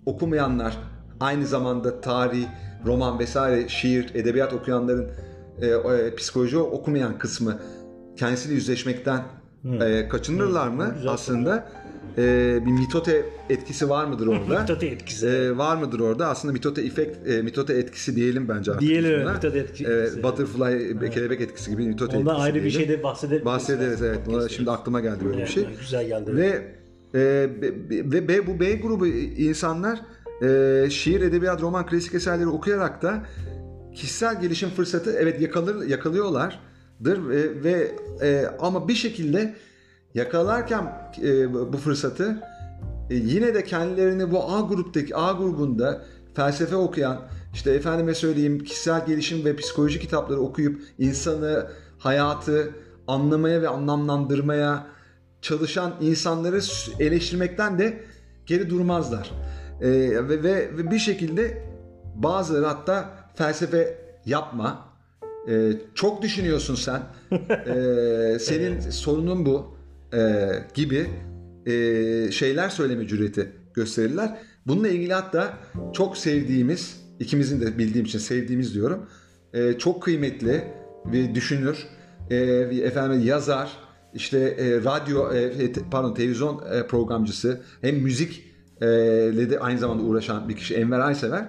[0.07, 0.79] Okumayanlar
[1.21, 2.47] aynı zamanda tarih,
[2.87, 5.09] roman vesaire şiir, edebiyat okuyanların
[5.61, 7.59] e, e, psikoloji okumayan kısmı
[8.17, 9.23] kendisiyle yüzleşmekten
[9.81, 11.69] e, kaçınırlar mı Güzel aslında?
[12.19, 14.61] E, bir mitote etkisi var mıdır orada?
[14.61, 15.27] Mitote etkisi.
[15.27, 16.29] E, var mıdır orada?
[16.29, 18.71] Aslında mitote efekt, e, mitote etkisi diyelim bence.
[18.71, 19.33] artık Diyelim, buna.
[19.33, 19.85] mitote etkisi.
[19.91, 22.81] Evet, butterfly, kelebek etkisi gibi mitote Ondan etkisi ayrı bir diyelim.
[22.81, 23.45] şeyde bahsedelim.
[23.45, 24.19] Bahsederiz evet.
[24.29, 25.64] Ona şimdi aklıma geldi böyle Evet, bir şey.
[25.81, 26.37] Güzel geldi.
[26.37, 26.47] Ve
[27.14, 27.21] e,
[27.91, 30.01] ve B, bu B grubu insanlar
[30.43, 33.23] e, şiir, edebiyat, roman, klasik eserleri okuyarak da
[33.95, 36.61] kişisel gelişim fırsatı evet yakalır yakalıyorlardır
[37.29, 37.91] ve, ve
[38.23, 39.55] e, ama bir şekilde
[40.17, 42.43] yakalarken e, bu fırsatı
[43.11, 46.03] e, yine de kendilerini bu A gruptaki A grubunda
[46.35, 47.23] felsefe okuyan
[47.55, 51.67] işte efendime söyleyeyim kişisel gelişim ve psikoloji kitapları okuyup insanı,
[51.99, 52.75] hayatı
[53.07, 54.87] anlamaya ve anlamlandırmaya
[55.43, 56.61] çalışan insanları
[57.01, 58.05] eleştirmekten de
[58.47, 59.31] geri durmazlar.
[59.81, 59.89] E,
[60.29, 61.62] ve, ve, ve bir şekilde
[62.14, 64.87] bazıları hatta felsefe yapma,
[65.49, 67.03] e, çok düşünüyorsun sen,
[67.67, 69.76] e, senin sorunun bu
[70.15, 71.07] e, gibi
[71.67, 71.73] e,
[72.31, 74.39] şeyler söyleme cüreti gösterirler.
[74.67, 75.59] Bununla ilgili hatta
[75.93, 79.07] çok sevdiğimiz, ikimizin de bildiğim için sevdiğimiz diyorum,
[79.55, 80.65] e, çok kıymetli
[81.13, 81.87] ve düşünür,
[82.31, 82.37] e,
[82.83, 83.73] efendim yazar,
[84.15, 88.45] işte e, radyo, e, pardon televizyon e, programcısı, hem müzik
[88.81, 88.87] e,
[89.51, 91.49] de aynı zamanda uğraşan bir kişi Enver Aysever.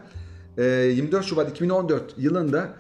[0.58, 2.74] E, 24 Şubat 2014 yılında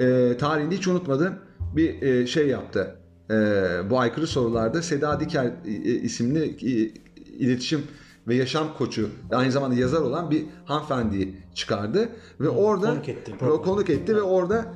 [0.00, 1.34] e, tarihinde hiç unutmadığım
[1.76, 2.96] bir e, şey yaptı.
[3.32, 6.92] E, bu aykırı sorularda Seda Diker e, isimli e,
[7.38, 7.82] iletişim
[8.28, 12.08] ve yaşam koçu ve aynı zamanda yazar olan bir hanımefendiyi çıkardı
[12.40, 14.66] ve orada konuk etti konuk etti ve orada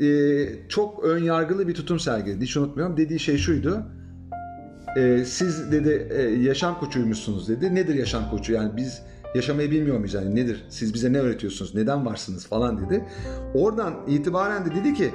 [0.00, 2.44] e, çok ön yargılı bir tutum sergiledi.
[2.44, 2.96] Hiç unutmuyorum.
[2.96, 3.86] Dediği şey şuydu.
[4.96, 7.74] E, siz dedi e, yaşam koçuymuşsunuz dedi.
[7.74, 8.52] Nedir yaşam koçu?
[8.52, 9.02] Yani biz
[9.34, 10.14] yaşamayı bilmiyor muyuz?
[10.14, 10.64] Yani nedir?
[10.68, 11.74] Siz bize ne öğretiyorsunuz?
[11.74, 13.04] Neden varsınız falan dedi.
[13.54, 15.10] Oradan itibaren de dedi ki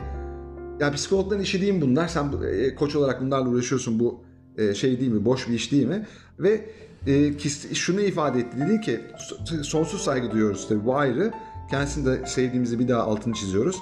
[0.80, 2.08] ya psikologların işi değil mi bunlar?
[2.08, 4.00] Sen e, koç olarak bunlarla uğraşıyorsun.
[4.00, 4.20] Bu
[4.58, 5.26] e, şey değil mi?
[5.26, 6.08] Boş bir iş değil mi?
[6.40, 6.66] Ve
[7.08, 7.40] e,
[7.74, 8.58] şunu ifade etti.
[8.60, 11.32] Dedi ki "So- sonsuz saygı duyuyoruz tabii bu ayrı.
[11.72, 13.76] Kendisini de sevdiğimizi bir daha altını çiziyoruz.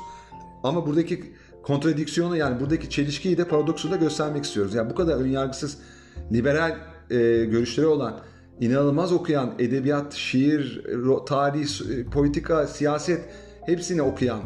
[0.63, 1.23] Ama buradaki
[1.63, 4.73] kontradiksiyonu yani buradaki çelişkiyi de paradoksu da göstermek istiyoruz.
[4.73, 5.77] Yani bu kadar önyargısız
[6.31, 6.77] liberal
[7.09, 8.19] e, görüşleri olan
[8.61, 10.83] inanılmaz okuyan edebiyat, şiir,
[11.25, 13.25] tarih, e, politika, siyaset
[13.65, 14.39] hepsini okuyan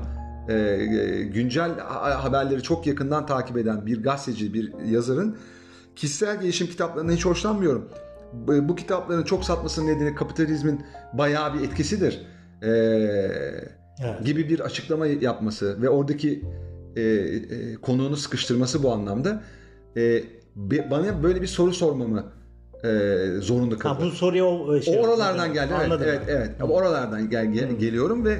[0.49, 5.37] e, e, güncel ha- haberleri çok yakından takip eden bir gazeteci, bir yazarın
[5.95, 7.89] kişisel gelişim kitaplarından hiç hoşlanmıyorum.
[8.33, 10.81] Bu, kitapların çok satmasının nedeni kapitalizmin
[11.13, 12.21] bayağı bir etkisidir.
[12.61, 14.25] Evet.
[14.25, 16.45] gibi bir açıklama yapması ve oradaki
[16.95, 19.43] e, e, konuğunu sıkıştırması bu anlamda
[19.97, 20.23] e,
[20.55, 22.25] be- bana böyle bir soru sormamı
[22.83, 22.87] e,
[23.39, 24.05] zorunda Ha, kıldı.
[24.05, 25.73] bu soruya o o şey, oralardan geldi.
[25.87, 26.49] Evet, evet, evet.
[26.61, 28.37] Ama Oralardan gel, gel- geliyorum ve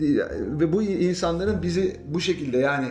[0.00, 2.88] ve bu insanların bizi bu şekilde yani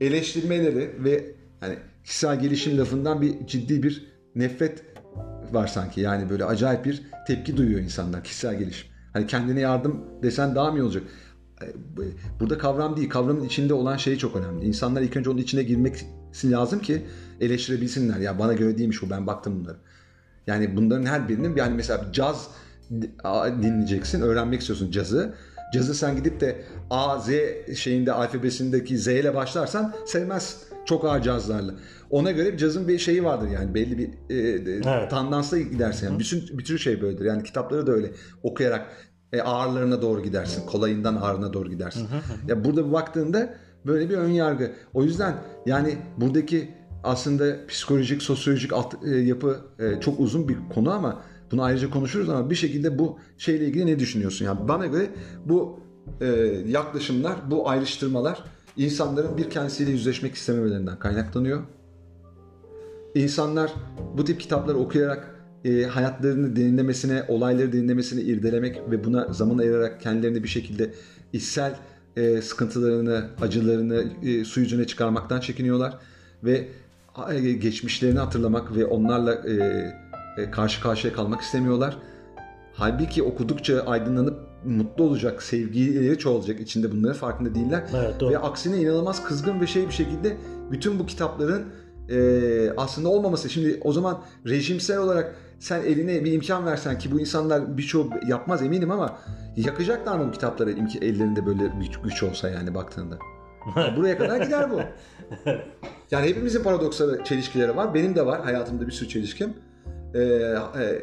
[0.00, 1.24] eleştirmeleri ve
[1.62, 4.82] yani kişisel gelişim lafından bir ciddi bir nefret
[5.52, 6.00] var sanki.
[6.00, 8.88] Yani böyle acayip bir tepki duyuyor insanlar kişisel gelişim.
[9.12, 11.02] Hani kendine yardım desen daha mı iyi olacak?
[12.40, 14.66] Burada kavram değil, kavramın içinde olan şey çok önemli.
[14.66, 16.06] İnsanlar ilk önce onun içine girmesi
[16.50, 17.02] lazım ki
[17.40, 18.18] eleştirebilsinler.
[18.18, 19.76] Ya bana göre değilmiş bu, ben baktım bunlara.
[20.46, 22.50] Yani bunların her birinin yani mesela caz
[23.62, 25.34] dinleyeceksin, öğrenmek istiyorsun cazı.
[25.74, 26.56] Cazı sen gidip de
[26.90, 27.30] A, Z
[27.76, 31.74] şeyinde alfabesindeki Z ile başlarsan sevmez çok ağır cazlarla.
[32.10, 34.36] Ona göre cazın bir şeyi vardır yani belli bir e,
[34.90, 35.10] Evet.
[35.10, 36.06] tandansla gidersin.
[36.06, 37.24] Yani bütün bütün şey böyledir.
[37.24, 38.10] Yani kitapları da öyle
[38.42, 38.86] okuyarak
[39.32, 40.66] e, ağırlarına doğru gidersin.
[40.66, 42.08] Kolayından ağırına doğru gidersin.
[42.48, 43.54] Ya burada baktığında
[43.86, 44.72] böyle bir ön yargı.
[44.94, 45.34] O yüzden
[45.66, 46.70] yani buradaki
[47.04, 52.28] aslında psikolojik, sosyolojik alt, e, yapı e, çok uzun bir konu ama bunu ayrıca konuşuruz
[52.28, 54.44] ama bir şekilde bu şeyle ilgili ne düşünüyorsun?
[54.44, 55.10] Yani bana göre
[55.44, 55.80] bu
[56.20, 56.26] e,
[56.66, 58.44] yaklaşımlar, bu ayrıştırmalar
[58.76, 61.62] insanların bir kendisiyle yüzleşmek istememelerinden kaynaklanıyor.
[63.14, 63.72] İnsanlar
[64.16, 65.34] bu tip kitapları okuyarak
[65.64, 70.94] e, hayatlarını derinlemesine, olayları derinlemesine irdelemek ve buna zaman ayırarak kendilerini bir şekilde
[71.32, 71.74] içsel
[72.16, 75.98] e, sıkıntılarını, acılarını e, su yüzüne çıkarmaktan çekiniyorlar
[76.44, 76.68] ve
[77.30, 79.86] e, geçmişlerini hatırlamak ve onlarla e,
[80.50, 81.98] karşı karşıya kalmak istemiyorlar.
[82.74, 87.84] Halbuki okudukça aydınlanıp mutlu olacak, sevgileri çoğalacak içinde bunların farkında değiller.
[87.96, 88.30] Evet, doğru.
[88.30, 90.36] Ve aksine inanılmaz kızgın ve şey bir şekilde
[90.70, 91.64] bütün bu kitapların
[92.08, 93.48] e, aslında olmaması.
[93.50, 98.62] Şimdi o zaman rejimsel olarak sen eline bir imkan versen ki bu insanlar birçoğu yapmaz
[98.62, 99.18] eminim ama
[99.56, 100.70] yakacaklar mı bu kitapları
[101.00, 103.18] ellerinde böyle güç, güç olsa yani baktığında?
[103.76, 104.80] Ya Buraya kadar gider bu.
[106.10, 107.94] Yani hepimizin paradoksları, çelişkileri var.
[107.94, 109.54] Benim de var hayatımda bir sürü çelişkim.
[110.14, 111.00] Ee, e,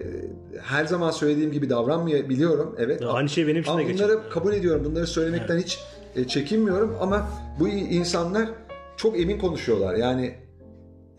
[0.61, 2.75] her zaman söylediğim gibi davranmayabiliyorum.
[2.77, 3.01] Evet.
[3.01, 4.09] Ya aynı şey benim için de geçerli.
[4.09, 4.85] bunları kabul ediyorum.
[4.85, 5.79] Bunları söylemekten hiç
[6.15, 7.27] e, çekinmiyorum ama
[7.59, 8.49] bu insanlar
[8.97, 9.95] çok emin konuşuyorlar.
[9.95, 10.35] Yani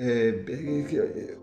[0.01, 0.35] e,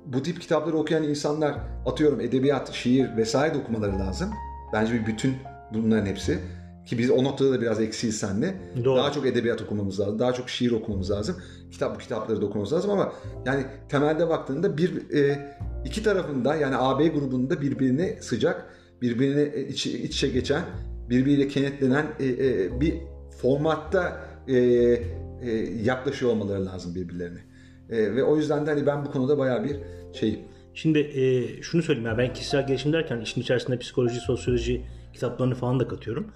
[0.05, 1.53] bu tip kitapları okuyan insanlar
[1.85, 4.29] atıyorum edebiyat, şiir vesaire de okumaları lazım.
[4.73, 5.35] Bence bir bütün
[5.73, 6.39] bunların hepsi.
[6.85, 8.55] Ki biz o noktada da biraz eksiyiz senle.
[8.83, 8.97] Doğru.
[8.97, 10.19] Daha çok edebiyat okumamız lazım.
[10.19, 11.35] Daha çok şiir okumamız lazım.
[11.71, 13.13] Kitap bu kitapları da okumamız lazım ama
[13.45, 15.53] yani temelde baktığında bir e,
[15.85, 18.65] iki tarafında yani AB grubunda birbirine sıcak,
[19.01, 20.61] birbirine iç, iç içe geçen,
[21.09, 22.93] birbiriyle kenetlenen e, e, bir
[23.41, 25.51] formatta e, e,
[25.83, 27.39] yaklaşıyor olmaları lazım birbirlerine.
[27.89, 29.77] E, ve o yüzden de hani ben bu konuda bayağı bir
[30.13, 34.81] şey Şimdi e, şunu söyleyeyim ya ben kişisel gelişim derken işin içerisinde psikoloji, sosyoloji
[35.13, 36.27] kitaplarını falan da katıyorum.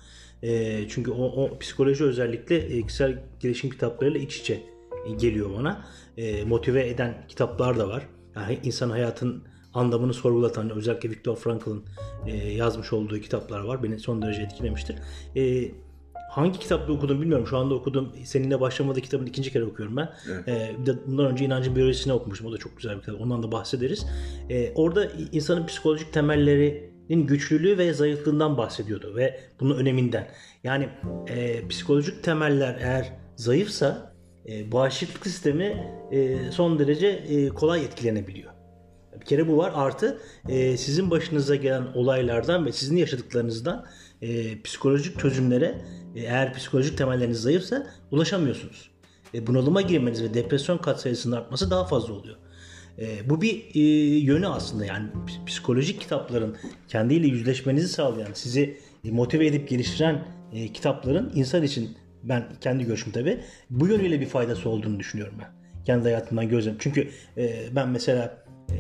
[0.44, 4.54] E, çünkü o, o psikoloji özellikle e, kişisel gelişim kitaplarıyla iç içe
[5.08, 5.86] e, geliyor bana.
[6.18, 8.08] E, motive eden kitaplar da var.
[8.36, 11.86] Yani insan hayatın anlamını sorgulatan özellikle Viktor Frankl'ın
[12.28, 13.84] e, yazmış olduğu kitaplar var.
[13.84, 14.96] Beni son derece etkilemiştir.
[15.36, 15.72] E,
[16.30, 17.48] hangi kitapta okudum bilmiyorum.
[17.48, 18.12] Şu anda okudum.
[18.24, 20.10] Seninle başlamadığı kitabın ikinci kere okuyorum ben.
[20.48, 20.76] Evet.
[20.80, 22.48] Bir de bundan önce inancın biyolojisini okumuştum.
[22.48, 23.22] O da çok güzel bir kitap.
[23.22, 24.06] Ondan da bahsederiz.
[24.50, 30.28] Ee, orada insanın psikolojik temellerinin güçlülüğü ve zayıflığından bahsediyordu ve bunun öneminden.
[30.64, 30.90] Yani
[31.28, 34.14] e, psikolojik temeller eğer zayıfsa
[34.48, 38.52] e, bağışıklık sistemi e, son derece e, kolay etkilenebiliyor.
[39.20, 39.72] Bir kere bu var.
[39.76, 43.86] Artı e, sizin başınıza gelen olaylardan ve sizin yaşadıklarınızdan
[44.22, 45.82] e, psikolojik çözümlere
[46.16, 48.92] e, eğer psikolojik temelleriniz zayıfsa ulaşamıyorsunuz.
[49.34, 52.36] E, bunalıma girmeniz ve depresyon katsayısının artması daha fazla oluyor.
[53.00, 53.80] E, bu bir e,
[54.20, 61.32] yönü aslında yani ps- psikolojik kitapların kendiyle yüzleşmenizi sağlayan, sizi motive edip geliştiren e, kitapların
[61.36, 63.40] insan için ben kendi görüşüm tabii
[63.70, 65.48] bu yönüyle bir faydası olduğunu düşünüyorum ben.
[65.86, 66.76] Kendi hayatımdan gözlem.
[66.80, 68.78] Çünkü e, ben mesela e,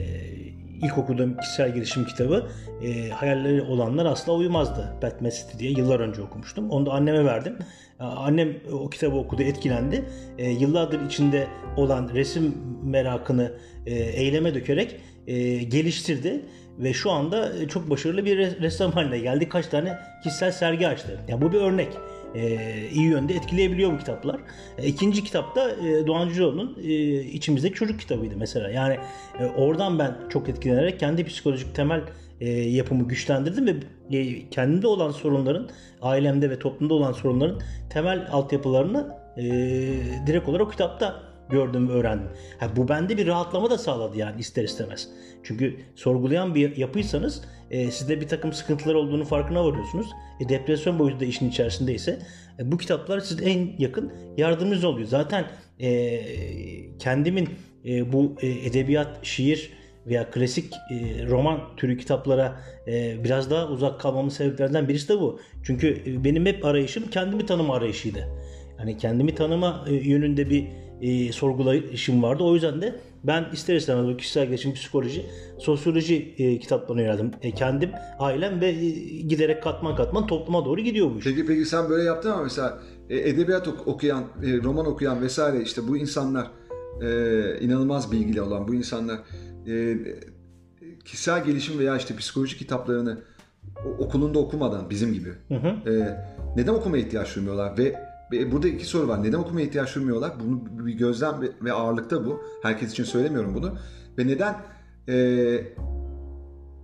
[0.84, 2.48] ilk okuduğum kişisel gelişim kitabı
[2.84, 4.94] e, hayalleri olanlar asla uyumazdı.
[5.02, 6.70] Batman City diye yıllar önce okumuştum.
[6.70, 7.58] Onu da anneme verdim.
[8.00, 10.06] E, Annem o kitabı okudu, etkilendi.
[10.38, 11.48] E, yıllardır içinde
[11.78, 13.52] olan resim merakını
[13.86, 14.96] e, eyleme dökerek
[15.28, 16.46] e, geliştirdi
[16.80, 19.50] ve şu anda e, çok başarılı bir res- ressam haline geldi.
[19.50, 21.20] Kaç tane kişisel sergi açtı.
[21.28, 21.88] Yani bu bir örnek.
[22.36, 22.58] E,
[22.94, 24.40] iyi yönde etkileyebiliyor bu kitaplar.
[24.78, 28.70] E, ikinci kitapta e, Doğan Cüceloğlu'nun e, içimizdeki çocuk kitabıydı mesela.
[28.70, 28.98] Yani
[29.40, 32.02] e, oradan ben çok etkilenerek kendi psikolojik temel
[32.42, 33.74] e, yapımı güçlendirdim ve
[34.18, 35.70] e, kendimde olan sorunların,
[36.02, 37.60] ailemde ve toplumda olan sorunların
[37.90, 39.44] temel altyapılarını e,
[40.28, 42.28] direkt olarak o kitapta gördüm ve öğrendim.
[42.60, 45.10] Ha, bu bende bir rahatlama da sağladı yani ister istemez.
[45.44, 50.07] Çünkü sorgulayan bir yapıysanız e, sizde bir takım sıkıntılar olduğunu farkına varıyorsunuz.
[50.39, 52.20] E, depresyon boyutu da işin içerisindeyse
[52.59, 55.07] e, bu kitaplar size en yakın yardımcınız oluyor.
[55.07, 55.45] Zaten
[55.80, 56.22] e,
[56.99, 57.49] kendimin
[57.86, 59.72] e, bu e, edebiyat, şiir
[60.07, 65.39] veya klasik e, roman türü kitaplara e, biraz daha uzak kalmamın sebeplerinden birisi de bu.
[65.63, 68.28] Çünkü e, benim hep arayışım kendimi tanıma arayışıydı.
[68.80, 70.68] Yani kendimi tanıma e, yönünde bir
[71.01, 72.43] e, sorgulayışım vardı.
[72.43, 72.95] O yüzden de
[73.28, 75.26] ben ister istemez bu kişisel gelişim, psikoloji,
[75.60, 77.32] sosyoloji e, kitaplarına yöneldim.
[77.42, 78.90] E, kendim, ailem ve e,
[79.22, 81.26] giderek katman katman topluma doğru gidiyor bu iş.
[81.26, 85.62] Peki peki sen böyle yaptın ama mesela e, edebiyat ok- okuyan, e, roman okuyan vesaire
[85.62, 86.48] işte bu insanlar
[87.02, 87.08] e,
[87.60, 89.20] inanılmaz bilgili olan bu insanlar
[89.68, 89.98] e,
[91.06, 93.22] kişisel gelişim veya işte psikoloji kitaplarını
[94.00, 95.92] okulunda okumadan bizim gibi Hı hı.
[95.92, 96.18] e,
[96.56, 97.96] neden okumaya ihtiyaç duymuyorlar ve
[98.32, 99.24] burada iki soru var.
[99.24, 100.34] Neden okumaya ihtiyaç duymuyorlar?
[100.40, 102.44] Bunu bir gözlem ve, ağırlıkta bu.
[102.64, 103.78] Herkes için söylemiyorum bunu.
[104.18, 104.56] Ve neden
[105.10, 105.68] e,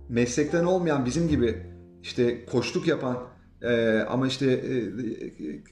[0.08, 1.66] meslekten olmayan bizim gibi
[2.02, 3.18] işte koçluk yapan
[3.62, 4.92] e, ama işte e,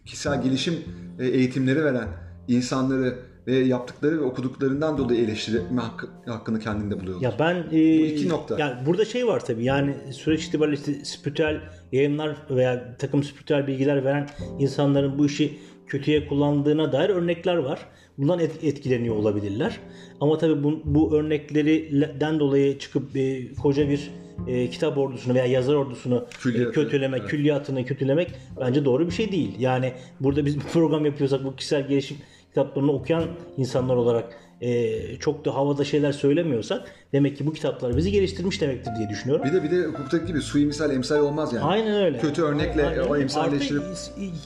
[0.04, 0.74] kişisel gelişim
[1.18, 2.08] e, eğitimleri veren
[2.48, 7.22] insanları ve yaptıkları ve okuduklarından dolayı eleştirme hakkı, hakkını kendinde buluyorlar.
[7.30, 8.56] Ya ben e, iki nokta.
[8.58, 11.60] Yani burada şey var tabii yani süreç itibariyle işte spiritüel
[11.92, 14.28] yayınlar veya takım spiritüel bilgiler veren
[14.58, 17.78] insanların bu işi kötüye kullandığına dair örnekler var.
[18.18, 19.78] Bundan et- etkileniyor olabilirler.
[20.20, 24.10] Ama tabii bu, bu örneklerden dolayı çıkıp e, koca bir
[24.46, 27.30] e, kitap ordusunu veya yazar ordusunu e, Külliyatı, kötülemek, evet.
[27.30, 28.30] külliyatını kötülemek
[28.60, 29.54] bence doğru bir şey değil.
[29.58, 32.16] Yani burada biz bir program yapıyorsak bu kişisel gelişim
[32.52, 33.24] kitaplarını okuyan
[33.56, 36.82] insanlar olarak e, çok da havada şeyler söylemiyorsak
[37.12, 39.44] demek ki bu kitaplar bizi geliştirmiş demektir diye düşünüyorum.
[39.46, 41.64] Bir de bir de hukuktaki gibi suimisal emsal olmaz yani.
[41.64, 42.18] Aynen öyle.
[42.18, 43.00] Kötü örnekle Aynen.
[43.00, 43.82] o emsalleştirip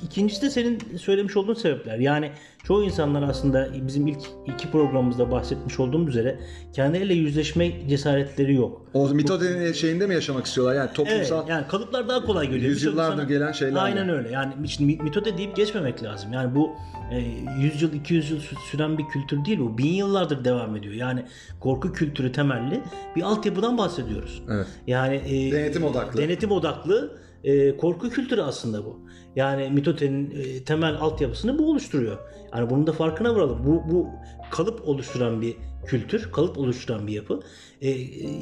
[0.04, 1.98] ikincisi de senin söylemiş olduğun sebepler.
[1.98, 2.30] Yani
[2.64, 6.38] çoğu insanlar aslında bizim ilk iki programımızda bahsetmiş olduğum üzere
[6.72, 8.82] kendileriyle yüzleşme cesaretleri yok.
[8.94, 12.70] o mitodenin şeyinde mi yaşamak istiyorlar yani Evet, toplumsal yani kalıplar daha kolay geliyor.
[12.70, 13.80] Yüzyıllardır Birçok gelen şeylerle.
[13.80, 14.30] Aynen öyle.
[14.30, 16.32] Yani şimdi mitode deyip geçmemek lazım.
[16.32, 16.70] Yani bu
[17.10, 17.18] e,
[17.60, 19.78] 100 yıl 200 yıl sü- süren bir kültür değil bu.
[19.78, 20.94] Bin yıllardır devam ediyor.
[20.94, 21.24] Yani
[21.60, 22.80] korku kültürü temelli
[23.16, 24.42] bir altyapıdan bahsediyoruz.
[24.50, 24.66] Evet.
[24.86, 26.20] Yani e, Denetim odaklı.
[26.20, 29.00] Denetim odaklı e, korku kültürü aslında bu.
[29.36, 32.18] Yani mitotenin e, temel altyapısını bu oluşturuyor.
[32.54, 33.64] Yani bunun da farkına varalım.
[33.66, 34.08] Bu, bu
[34.50, 37.40] kalıp oluşturan bir kültür, kalıp oluşturan bir yapı.
[37.82, 37.88] E,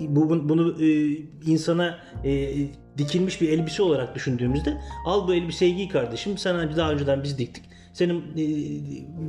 [0.08, 2.54] bu bunu e, insana e,
[2.98, 6.38] dikilmiş bir elbise olarak düşündüğümüzde al bu elbiseyi giy kardeşim.
[6.38, 7.64] Sen daha önceden biz diktik.
[7.94, 8.44] Senin e,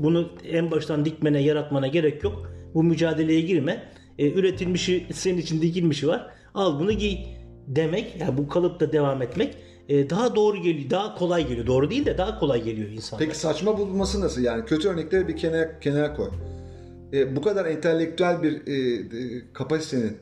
[0.04, 2.52] bunu en baştan dikmene, yaratmana gerek yok.
[2.74, 3.84] Bu mücadeleye girme.
[4.18, 6.28] E, üretilmişi senin için dikilmişi var.
[6.54, 7.18] Al bunu giy
[7.68, 8.16] demek.
[8.20, 9.58] Yani bu kalıpta devam etmek
[9.90, 11.68] e, daha doğru geliyor, daha kolay geliyor.
[11.68, 13.26] Doğru değil de daha kolay geliyor insanlara.
[13.26, 14.42] Peki saçma bulunması nasıl?
[14.42, 16.30] Yani kötü örnekleri bir kenara, kenara koy.
[17.14, 20.18] E, bu kadar entelektüel bir e, e, kapasitenin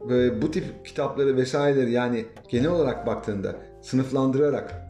[0.00, 4.81] ve bu tip kitapları vesaireleri yani genel olarak baktığında sınıflandırarak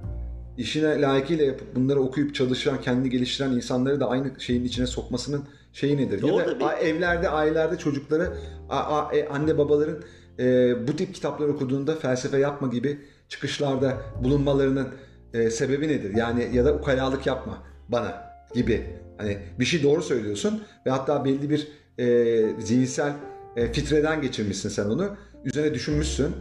[0.58, 5.96] işine layıkıyla yapıp bunları okuyup çalışan, kendini geliştiren insanları da aynı şeyin içine sokmasının şeyi
[5.96, 6.22] nedir?
[6.22, 6.86] Ya da bir...
[6.86, 8.32] evlerde, ailelerde çocukları
[8.68, 9.98] a, a, e, anne babaların
[10.38, 12.98] e, bu tip kitaplar okuduğunda felsefe yapma gibi
[13.28, 14.88] çıkışlarda bulunmalarının
[15.34, 16.16] e, sebebi nedir?
[16.16, 18.86] Yani ya da ukalalık yapma bana gibi.
[19.18, 23.12] Hani bir şey doğru söylüyorsun ve hatta belli bir e, zihinsel
[23.56, 25.16] e, fitreden geçirmişsin sen onu.
[25.44, 26.34] Üzerine düşünmüşsün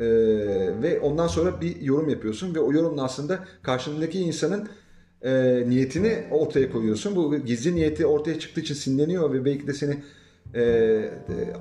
[0.00, 0.06] e,
[0.82, 4.68] ve ondan sonra bir yorum yapıyorsun ve o yorumla aslında karşındaki insanın
[5.22, 7.16] e, niyetini ortaya koyuyorsun.
[7.16, 9.96] Bu gizli niyeti ortaya çıktığı için sinirleniyor ve belki de seni
[10.54, 11.10] e, e,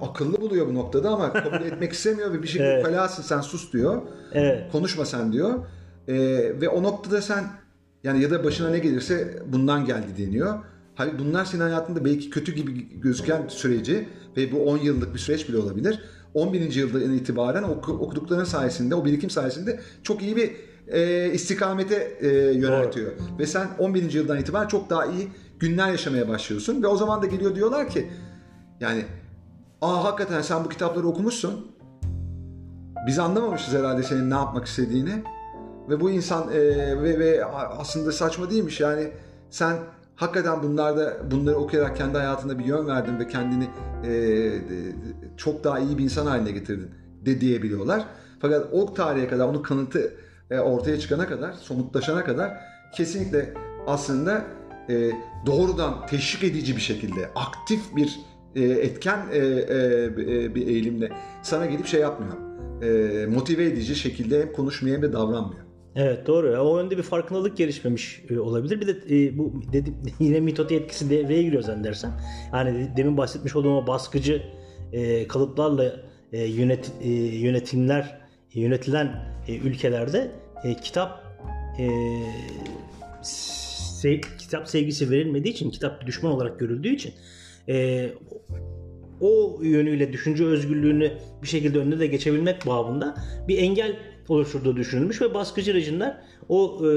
[0.02, 2.86] akıllı buluyor bu noktada ama kabul etmek istemiyor ve bir şekilde evet.
[2.86, 4.02] kalasın sen sus diyor.
[4.34, 4.72] Evet.
[4.72, 5.66] Konuşma sen diyor.
[6.08, 6.16] E,
[6.62, 7.44] ve o noktada sen
[8.04, 10.60] yani ya da başına ne gelirse bundan geldi deniyor.
[10.96, 15.50] Hani bunlar senin hayatında belki kötü gibi gözüken süreci ve bu 10 yıllık bir süreç
[15.50, 16.00] bile olabilir.
[16.34, 16.76] 11.
[16.76, 20.52] yıldan itibaren okudukların sayesinde, o birikim sayesinde çok iyi bir
[20.88, 23.12] e, istikamete e, yöneltiyor.
[23.12, 23.40] Doğru.
[23.40, 24.14] Ve sen 11.
[24.14, 25.28] yıldan itibaren çok daha iyi
[25.60, 26.84] günler yaşamaya başlıyorsun.
[26.84, 28.10] Ve o zaman da geliyor diyorlar ki
[28.80, 29.06] yani
[29.82, 31.72] aa hakikaten sen bu kitapları okumuşsun.
[33.08, 35.24] Biz anlamamışız herhalde senin ne yapmak istediğini.
[35.90, 36.60] Ve bu insan e,
[37.04, 39.12] ve, ve aslında saçma değilmiş yani
[39.50, 39.78] sen
[40.24, 43.68] hakikaten bunlarda bunları okuyarak kendi hayatında bir yön verdin ve kendini
[44.06, 44.14] e,
[45.38, 46.90] çok daha iyi bir insan haline getirdin
[47.26, 48.06] de diyebiliyorlar.
[48.40, 50.14] Fakat o tarihe kadar onun kanıtı
[50.52, 52.52] e, ortaya çıkana kadar, somutlaşana kadar
[52.96, 53.54] kesinlikle
[53.88, 54.44] aslında
[54.90, 55.12] e,
[55.46, 58.20] doğrudan teşvik edici bir şekilde aktif bir
[58.56, 61.12] e, etken e, e, bir eğilimle
[61.42, 62.34] sana gelip şey yapmıyor.
[62.82, 65.62] E, motive edici şekilde hem konuşmuyor hem de davranmıyor.
[65.96, 66.58] Evet doğru.
[66.58, 68.82] O yönde bir farkındalık gelişmemiş e, olabilir.
[68.82, 72.14] Bir de e, bu dedim, yine mitote etkisi devreye giriyor zannedersem.
[72.54, 74.44] Yani demin bahsetmiş olduğum o baskıcı
[74.94, 75.96] e, kalıplarla
[76.34, 78.22] e, yönet, e, yönetimler
[78.54, 80.32] yönetilen e, ülkelerde
[80.64, 81.24] e, kitap
[81.80, 81.88] e,
[83.22, 87.14] se, kitap sevgisi verilmediği için kitap düşman olarak görüldüğü için
[87.70, 88.10] e,
[89.22, 93.16] o yönüyle düşünce özgürlüğünü bir şekilde önüne de geçebilmek babında
[93.48, 93.96] bir engel
[94.30, 96.18] oluşturduğu düşünülmüş ve baskıcı rejimler
[96.50, 96.90] o e,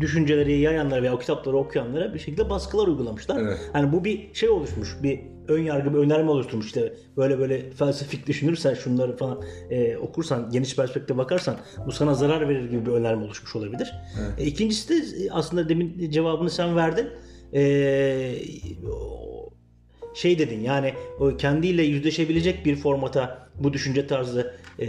[0.00, 3.40] düşünceleri yayanlara veya o kitapları okuyanlara bir şekilde baskılar uygulamışlar.
[3.40, 3.70] Evet.
[3.72, 6.66] Hani bu bir şey oluşmuş, bir ön yargı, bir önerme oluşturmuş.
[6.66, 11.56] İşte böyle böyle felsefik düşünürsen, şunları falan e, okursan, geniş perspektif bakarsan
[11.86, 13.92] bu sana zarar verir gibi bir önerme oluşmuş olabilir.
[14.20, 14.40] Evet.
[14.40, 17.08] E, ikincisi de aslında demin cevabını sen verdin.
[17.52, 17.62] E,
[20.14, 24.86] şey dedin yani o kendiyle yüzleşebilecek bir formata bu düşünce tarzı e,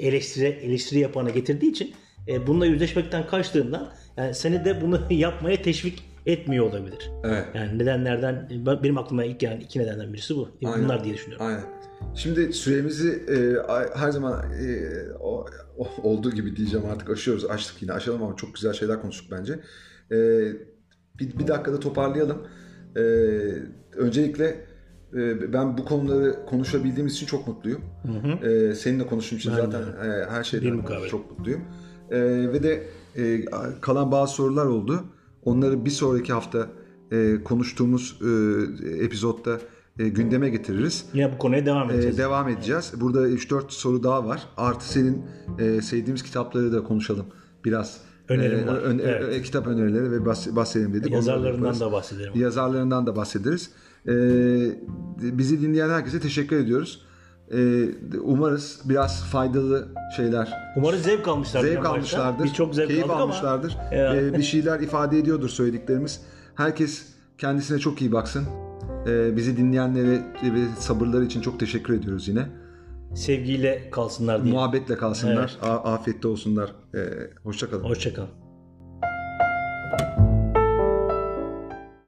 [0.00, 1.94] eleştiri eleştiri yapana getirdiği için
[2.28, 7.10] e, bununla yüzleşmekten kaçtığından yani seni de bunu yapmaya teşvik etmiyor olabilir.
[7.24, 7.44] Evet.
[7.54, 8.48] Yani nedenlerden
[8.82, 10.48] benim aklıma ilk gelen iki nedenden birisi bu.
[10.62, 10.84] E, Aynen.
[10.84, 11.46] Bunlar diye düşünüyorum.
[11.46, 11.64] Aynen.
[12.14, 13.36] Şimdi süremizi e,
[13.98, 14.88] her zaman e,
[15.20, 15.46] o,
[16.02, 17.44] olduğu gibi diyeceğim artık aşıyoruz.
[17.44, 19.52] Açtık yine aşalım ama çok güzel şeyler konuştuk bence.
[20.12, 20.16] E,
[21.18, 22.46] bir, bir dakikada toparlayalım.
[22.96, 23.02] E,
[23.96, 24.64] öncelikle
[25.14, 27.80] e, ben bu konuları konuşabildiğimiz için çok mutluyum.
[28.02, 28.48] Hı hı.
[28.48, 31.60] E, seninle konuştuğum için ben zaten e, her şeyden çok mutluyum.
[32.10, 32.82] Ve de
[33.16, 33.44] e,
[33.80, 35.04] kalan bazı sorular oldu.
[35.42, 36.68] Onları bir sonraki hafta
[37.12, 39.58] e, konuştuğumuz e, epizodda
[39.98, 41.06] e, gündeme getiririz.
[41.14, 42.18] Yine bu konuya devam edeceğiz.
[42.18, 42.92] E, devam edeceğiz.
[43.00, 44.42] Burada 3-4 soru daha var.
[44.56, 45.22] Artı senin
[45.58, 47.26] e, sevdiğimiz kitapları da konuşalım
[47.64, 48.00] biraz.
[48.28, 48.76] Önerim e, var.
[48.76, 49.34] Ön, evet.
[49.34, 51.12] e, kitap önerileri ve bahsedelim dedik.
[51.12, 52.32] Yazarlarından da bahsedelim.
[52.34, 53.70] Yazarlarından da bahsederiz.
[54.08, 54.12] E,
[55.18, 57.02] bizi dinleyen herkese teşekkür ediyoruz.
[57.52, 57.88] E,
[58.22, 60.52] umarız biraz faydalı şeyler.
[60.76, 61.68] Umarız zevk almışlardır.
[61.68, 62.44] Zevk almışlardır.
[62.44, 63.76] Birçok zevk keyif almışlardır.
[63.92, 66.20] Ama, e, bir şeyler ifade ediyordur söylediklerimiz.
[66.54, 67.06] Herkes
[67.38, 68.44] kendisine çok iyi baksın.
[69.06, 72.48] E, bizi dinleyenlere ve sabırları için çok teşekkür ediyoruz yine.
[73.14, 74.54] Sevgiyle kalsınlar diye.
[74.54, 75.56] Muhabbetle kalsınlar.
[75.62, 75.72] Evet.
[75.84, 76.72] Afiyette olsunlar.
[76.94, 76.98] E,
[77.42, 77.84] hoşçakalın.
[77.84, 78.43] Hoşçakalın.